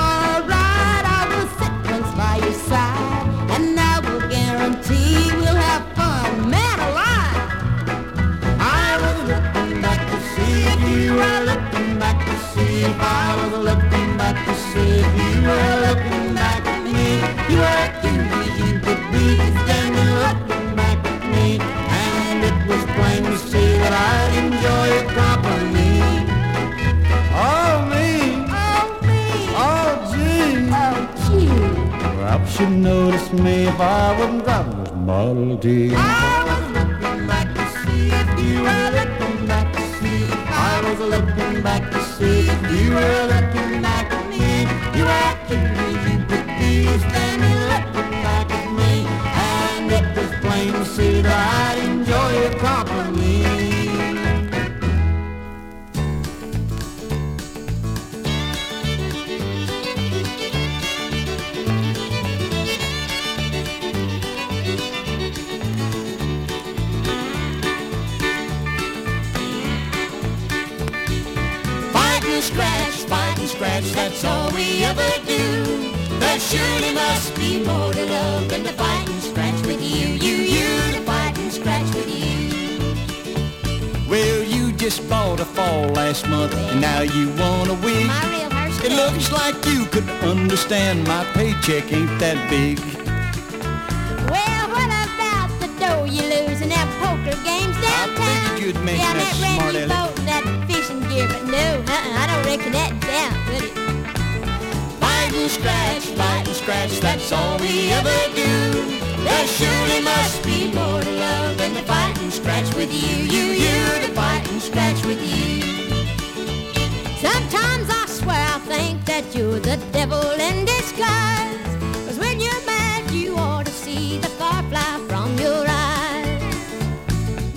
that 119.13 119.35
you're 119.37 119.61
the 119.61 119.77
devil 119.93 120.25
in 120.49 120.65
disguise. 120.65 121.67
Cause 122.07 122.19
when 122.19 122.41
you're 122.41 122.65
mad, 122.65 123.11
you 123.11 123.37
ought 123.37 123.67
to 123.67 123.73
see 123.85 124.17
the 124.17 124.31
firefly 124.41 124.93
from 125.07 125.29
your 125.37 125.67
eyes. 125.69 126.55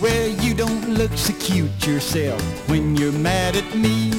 Well, 0.02 0.28
you 0.44 0.54
don't 0.54 0.90
look 1.00 1.14
so 1.16 1.34
cute 1.40 1.88
yourself 1.88 2.42
when 2.70 2.98
you're 2.98 3.20
mad 3.32 3.56
at 3.56 3.70
me. 3.74 4.12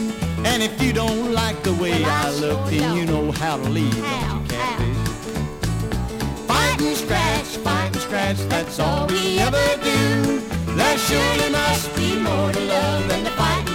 And 0.48 0.62
if 0.62 0.80
you 0.82 0.94
don't 0.94 1.34
like 1.34 1.62
the 1.62 1.74
way 1.74 2.02
I 2.02 2.30
look, 2.44 2.70
then 2.70 2.96
you 2.96 3.04
know 3.04 3.30
how 3.32 3.58
to 3.58 3.68
leave, 3.68 3.94
don't 3.94 4.42
you, 4.42 4.48
catfish? 4.48 5.02
Fight 6.50 6.80
and 6.80 6.96
scratch, 6.96 7.50
fight 7.66 7.92
and 7.92 8.02
scratch, 8.06 8.38
that's 8.48 8.78
all 8.80 9.06
we 9.08 9.38
ever 9.40 9.66
do. 9.84 10.40
There 10.78 10.98
surely 11.06 11.50
must 11.50 11.94
be 11.96 12.08
more 12.18 12.50
to 12.56 12.60
love 12.60 13.08
than 13.08 13.24
to 13.24 13.30
fight 13.32 13.65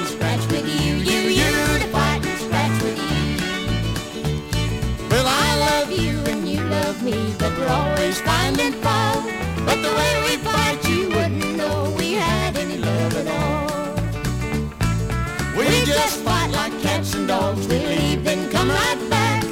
love 5.92 6.00
you 6.00 6.20
and 6.32 6.48
you 6.48 6.62
love 6.64 7.04
me, 7.04 7.34
but 7.38 7.58
we're 7.58 7.68
always 7.68 8.22
finding 8.22 8.74
fault. 8.74 9.24
But 9.66 9.82
the 9.82 9.94
way 10.00 10.14
we 10.28 10.38
fight, 10.38 10.88
you 10.88 11.10
wouldn't 11.10 11.56
know 11.56 11.94
we 11.98 12.14
had 12.14 12.58
any 12.58 12.78
love 12.78 13.16
at 13.16 13.28
all. 13.28 13.96
We 15.58 15.86
just 15.86 16.20
fight 16.20 16.52
like 16.52 16.80
cats 16.82 17.14
and 17.16 17.28
dogs. 17.28 17.68
We 17.68 17.80
leave, 17.80 18.24
then 18.24 18.50
come 18.52 18.70
right 18.70 19.10
back. 19.10 19.44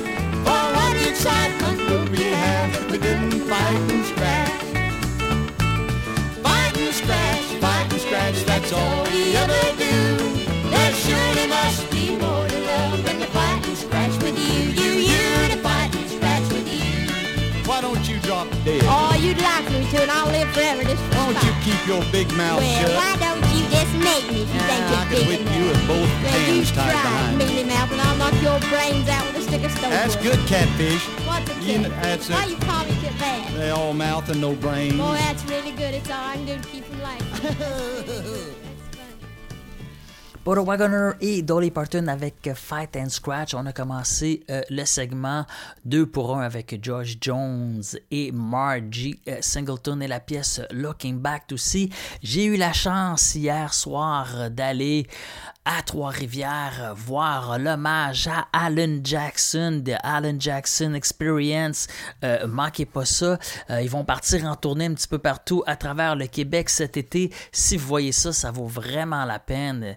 For 0.46 0.62
what 0.76 0.96
excitement 1.08 1.80
would 1.90 2.10
we 2.10 2.24
have 2.24 2.76
if 2.76 2.92
we 2.92 2.98
didn't 2.98 3.42
fight 3.42 3.92
and 3.94 4.06
scratch? 4.06 4.62
Fight 6.44 6.78
and 6.78 6.94
scratch, 6.94 7.46
fight 7.64 7.92
and 7.92 8.02
scratch, 8.02 8.44
that's 8.46 8.72
all 8.74 9.04
we 9.06 9.36
ever 9.36 9.78
do. 9.78 9.89
Your 21.90 22.04
big 22.12 22.32
mouth 22.38 22.60
Well, 22.62 22.82
shut? 22.82 22.96
why 22.96 23.18
don't 23.18 23.42
you 23.56 23.66
just 23.70 23.94
make 23.96 24.26
me 24.32 24.44
if 24.44 24.54
you 24.54 24.60
think 24.62 24.84
you're 24.92 25.26
big 25.26 25.42
enough? 25.42 25.58
you 25.58 25.64
with 25.70 25.88
both 25.88 25.98
Well, 26.22 26.22
you 26.22 26.54
hands 26.54 26.72
tied 26.72 26.92
try, 26.92 27.02
behind 27.02 27.42
you. 27.42 27.48
mealy 27.48 27.64
mouth, 27.64 27.92
and 27.92 28.02
I'll 28.02 28.18
knock 28.18 28.36
your 28.44 28.60
brains 28.70 29.10
out 29.10 29.26
with 29.26 29.38
a 29.38 29.42
stick 29.42 29.64
of 29.64 29.72
stone 29.72 29.90
That's 29.90 30.16
good, 30.18 30.38
catfish. 30.48 31.04
What's 31.26 31.50
a 31.50 31.54
You 31.56 31.60
kid? 31.66 31.82
kn- 31.90 32.02
that's 32.04 32.30
Why 32.30 32.44
it. 32.44 32.50
you 32.52 32.58
call 32.58 32.86
me 32.86 32.94
bad? 33.20 33.54
They 33.56 33.70
all 33.72 33.94
mouth 33.94 34.30
and 34.30 34.40
no 34.40 34.54
brains. 34.54 34.94
Boy, 34.98 35.14
that's 35.16 35.44
really 35.46 35.72
good. 35.72 35.96
It's 35.96 36.10
all 36.12 36.24
I 36.24 36.36
can 36.36 36.46
do 36.46 36.58
to 36.58 36.68
keep 36.70 36.86
from 36.86 37.02
laughing. 37.02 38.56
Pour 40.50 40.66
Wagoner 40.66 41.12
et 41.22 41.44
Dolly 41.44 41.70
Parton 41.70 42.08
avec 42.08 42.50
Fight 42.56 42.96
and 42.96 43.10
Scratch, 43.10 43.54
on 43.54 43.68
a 43.68 43.72
commencé 43.72 44.42
euh, 44.50 44.64
le 44.72 44.84
segment 44.84 45.46
2 45.86 46.08
pour 46.08 46.36
1 46.36 46.42
avec 46.42 46.76
George 46.82 47.18
Jones 47.22 47.84
et 48.10 48.32
Margie 48.32 49.20
euh, 49.28 49.38
Singleton 49.42 50.02
et 50.02 50.08
la 50.08 50.20
pièce 50.20 50.60
Looking 50.72 51.20
Back 51.20 51.44
See. 51.56 51.92
J'ai 52.24 52.46
eu 52.46 52.58
la 52.58 52.74
chance 52.74 53.36
hier 53.36 53.76
soir 53.76 54.50
d'aller 54.50 55.06
à 55.66 55.84
Trois-Rivières 55.84 56.96
voir 56.96 57.60
l'hommage 57.60 58.28
à 58.28 58.48
Alan 58.54 59.02
Jackson 59.04 59.82
de 59.86 59.94
Alan 60.02 60.36
Jackson 60.40 60.96
Experience. 60.96 61.88
Euh, 62.24 62.48
manquez 62.48 62.88
pas 62.88 63.06
ça. 63.06 63.38
Euh, 63.70 63.80
ils 63.82 63.90
vont 63.90 64.04
partir 64.04 64.46
en 64.46 64.56
tournée 64.56 64.86
un 64.86 64.96
petit 64.96 65.08
peu 65.08 65.20
partout 65.20 65.64
à 65.68 65.76
travers 65.76 66.16
le 66.16 66.26
Québec 66.26 66.72
cet 66.72 66.98
été. 66.98 67.32
Si 67.52 67.78
vous 67.78 67.88
voyez 67.88 68.12
ça, 68.12 68.34
ça 68.34 68.50
vaut 68.50 68.66
vraiment 68.66 69.26
la 69.26 69.38
peine. 69.38 69.96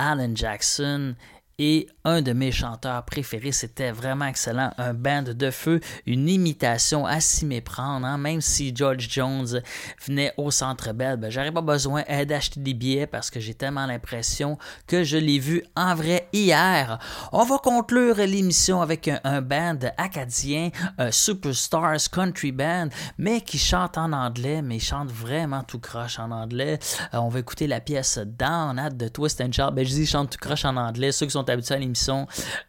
Alan 0.00 0.34
Jackson 0.34 1.14
et 1.58 1.86
un 2.04 2.22
de 2.22 2.32
mes 2.32 2.52
chanteurs 2.52 3.04
préférés, 3.04 3.52
c'était 3.52 3.92
vraiment 3.92 4.26
excellent, 4.26 4.72
un 4.78 4.94
band 4.94 5.22
de 5.22 5.50
feu, 5.50 5.80
une 6.06 6.28
imitation 6.28 7.06
à 7.06 7.20
s'y 7.20 7.44
méprendre, 7.46 8.06
hein. 8.06 8.18
même 8.18 8.40
si 8.40 8.74
George 8.74 9.08
Jones 9.10 9.60
venait 10.06 10.32
au 10.36 10.50
Centre 10.50 10.92
Bell, 10.92 11.16
ben, 11.16 11.30
j'aurais 11.30 11.52
pas 11.52 11.60
besoin 11.60 12.04
euh, 12.08 12.24
d'acheter 12.24 12.60
des 12.60 12.74
billets 12.74 13.06
parce 13.06 13.30
que 13.30 13.40
j'ai 13.40 13.54
tellement 13.54 13.86
l'impression 13.86 14.58
que 14.86 15.04
je 15.04 15.16
l'ai 15.16 15.38
vu 15.38 15.62
en 15.76 15.94
vrai 15.94 16.28
hier. 16.32 16.98
On 17.32 17.44
va 17.44 17.58
conclure 17.58 18.16
l'émission 18.16 18.80
avec 18.80 19.08
un, 19.08 19.42
band 19.42 19.78
acadien, 19.96 20.70
un 20.98 21.10
Superstars 21.10 22.10
Country 22.10 22.52
Band, 22.52 22.88
mais 23.18 23.40
qui 23.40 23.58
chante 23.58 23.98
en 23.98 24.12
anglais, 24.12 24.62
mais 24.62 24.78
chante 24.78 25.10
vraiment 25.10 25.62
tout 25.62 25.78
croche 25.78 26.18
en 26.18 26.30
anglais. 26.30 26.78
Euh, 27.14 27.18
on 27.18 27.28
va 27.28 27.40
écouter 27.40 27.66
la 27.66 27.80
pièce 27.80 28.18
Down 28.18 28.78
at 28.78 28.90
de 28.90 29.08
Twist 29.08 29.40
and 29.40 29.52
Shout. 29.52 29.72
Ben, 29.72 29.84
je 29.84 29.90
dis 29.90 30.06
chante 30.06 30.30
tout 30.30 30.38
croche 30.40 30.64
en 30.64 30.76
anglais. 30.76 31.12
Ceux 31.12 31.26
qui 31.26 31.32
sont 31.32 31.48
habitués 31.48 31.74
à 31.74 31.78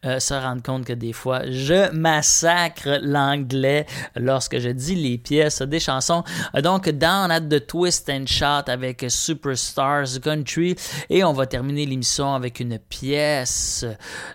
euh, 0.05 0.19
se 0.19 0.33
rendent 0.33 0.63
compte 0.63 0.85
que 0.85 0.93
des 0.93 1.13
fois, 1.13 1.41
je 1.49 1.91
massacre 1.91 2.99
l'anglais 3.01 3.85
lorsque 4.15 4.59
je 4.59 4.69
dis 4.69 4.95
les 4.95 5.17
pièces 5.17 5.61
des 5.61 5.79
chansons. 5.79 6.23
Euh, 6.55 6.61
donc, 6.61 6.89
Down 6.89 7.31
at 7.31 7.41
the 7.41 7.65
Twist 7.65 8.09
and 8.09 8.25
Shout 8.27 8.69
avec 8.69 9.05
Superstars 9.07 10.19
Country. 10.21 10.75
Et 11.09 11.23
on 11.23 11.33
va 11.33 11.45
terminer 11.45 11.85
l'émission 11.85 12.33
avec 12.33 12.59
une 12.59 12.79
pièce 12.79 13.85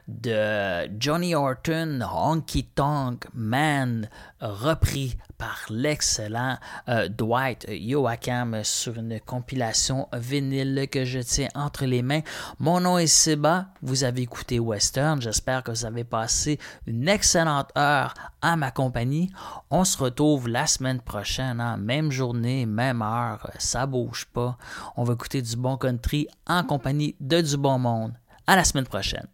de 0.08 0.88
Johnny 0.98 1.34
Horton, 1.34 2.00
Honky 2.12 2.64
Tonk 2.64 3.26
Man, 3.34 4.08
repris 4.40 5.16
par 5.38 5.66
l'excellent 5.70 6.56
euh, 6.88 7.08
Dwight 7.08 7.66
Yoakam 7.68 8.62
sur 8.64 8.96
une 8.98 9.20
compilation 9.20 10.08
vinyle 10.12 10.88
que 10.90 11.04
je 11.04 11.20
tiens 11.20 11.48
entre 11.54 11.84
les 11.84 12.02
mains. 12.02 12.22
Mon 12.58 12.80
nom 12.80 12.98
est 12.98 13.06
Seba, 13.06 13.66
vous 13.82 14.04
avez 14.04 14.22
écouté 14.22 14.58
Western, 14.58 15.20
j'espère 15.20 15.62
que 15.62 15.70
vous 15.70 15.84
avez 15.84 16.04
passé 16.04 16.58
une 16.86 17.08
excellente 17.08 17.70
heure 17.76 18.14
à 18.42 18.56
ma 18.56 18.70
compagnie. 18.70 19.30
On 19.70 19.84
se 19.84 19.98
retrouve 19.98 20.48
la 20.48 20.66
semaine 20.66 21.00
prochaine, 21.00 21.60
hein, 21.60 21.76
même 21.76 22.10
journée, 22.10 22.66
même 22.66 23.02
heure, 23.02 23.50
ça 23.58 23.86
bouge 23.86 24.26
pas. 24.32 24.56
On 24.96 25.04
va 25.04 25.14
écouter 25.14 25.42
du 25.42 25.56
bon 25.56 25.76
country 25.76 26.28
en 26.46 26.62
compagnie 26.64 27.16
de 27.20 27.40
du 27.40 27.56
bon 27.56 27.78
monde. 27.78 28.12
À 28.46 28.56
la 28.56 28.64
semaine 28.64 28.86
prochaine. 28.86 29.26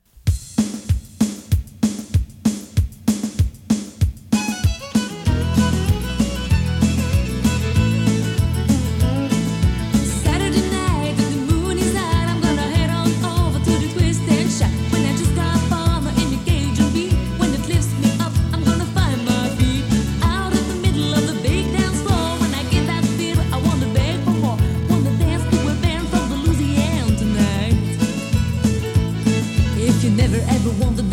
never 30.23 30.37
ever 30.37 30.71
wanted 30.79 31.12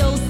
those 0.00 0.29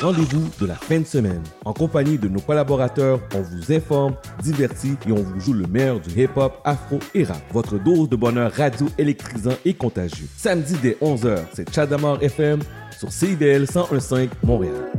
rendez-vous 0.00 0.48
de 0.60 0.66
la 0.66 0.74
fin 0.74 1.00
de 1.00 1.04
semaine. 1.04 1.42
En 1.64 1.72
compagnie 1.72 2.18
de 2.18 2.28
nos 2.28 2.40
collaborateurs, 2.40 3.20
on 3.34 3.42
vous 3.42 3.72
informe, 3.72 4.14
divertit 4.42 4.96
et 5.06 5.12
on 5.12 5.22
vous 5.22 5.40
joue 5.40 5.52
le 5.52 5.66
meilleur 5.66 6.00
du 6.00 6.10
hip-hop, 6.10 6.60
afro 6.64 6.98
et 7.14 7.24
rap. 7.24 7.42
Votre 7.52 7.78
dose 7.78 8.08
de 8.08 8.16
bonheur 8.16 8.52
radio 8.52 8.86
électrisant 8.98 9.56
et 9.64 9.74
contagieux. 9.74 10.28
Samedi 10.36 10.74
dès 10.82 10.96
11h, 11.00 11.38
c'est 11.52 11.72
Chadamar 11.74 12.22
FM 12.22 12.60
sur 12.98 13.10
CIBL 13.10 13.64
101.5 13.64 14.28
Montréal. 14.42 14.90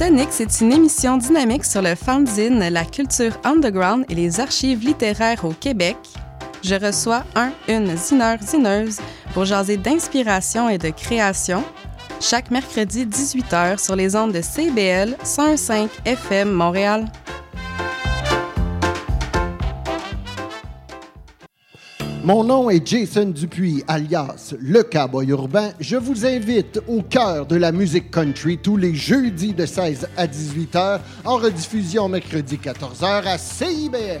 Tonic, 0.00 0.28
c'est 0.30 0.62
une 0.62 0.72
émission 0.72 1.18
dynamique 1.18 1.62
sur 1.62 1.82
le 1.82 1.94
fanzine, 1.94 2.58
la 2.70 2.86
culture 2.86 3.38
underground 3.44 4.06
et 4.08 4.14
les 4.14 4.40
archives 4.40 4.82
littéraires 4.82 5.44
au 5.44 5.52
Québec. 5.52 5.98
Je 6.62 6.74
reçois 6.74 7.24
un, 7.34 7.52
une 7.68 7.96
zineur, 7.96 8.38
zineuse 8.42 8.98
pour 9.32 9.44
jaser 9.44 9.76
d'inspiration 9.76 10.68
et 10.68 10.78
de 10.78 10.90
création 10.90 11.64
chaque 12.20 12.50
mercredi 12.50 13.06
18h 13.06 13.82
sur 13.82 13.96
les 13.96 14.14
ondes 14.14 14.32
de 14.32 14.42
CBL 14.42 15.16
105 15.24 15.90
FM 16.04 16.50
Montréal. 16.52 17.06
Mon 22.22 22.44
nom 22.44 22.68
est 22.68 22.86
Jason 22.86 23.30
Dupuis, 23.30 23.82
alias 23.88 24.54
Le 24.60 24.82
Cowboy 24.82 25.30
Urbain. 25.30 25.70
Je 25.80 25.96
vous 25.96 26.26
invite 26.26 26.78
au 26.86 27.00
cœur 27.00 27.46
de 27.46 27.56
la 27.56 27.72
musique 27.72 28.10
country 28.10 28.58
tous 28.58 28.76
les 28.76 28.94
jeudis 28.94 29.54
de 29.54 29.64
16 29.64 30.06
à 30.18 30.26
18 30.26 30.74
h, 30.74 31.00
en 31.24 31.36
rediffusion 31.36 32.10
mercredi 32.10 32.58
14 32.58 33.00
h 33.00 33.24
à 33.24 33.38
CIBL. 33.38 34.20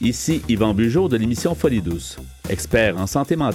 Ici 0.00 0.42
Yvan 0.48 0.74
Bugeaud 0.74 1.08
de 1.08 1.16
l'émission 1.16 1.56
Folie 1.56 1.82
douce, 1.82 2.18
expert 2.48 2.96
en 2.98 3.08
santé 3.08 3.34
mentale 3.34 3.46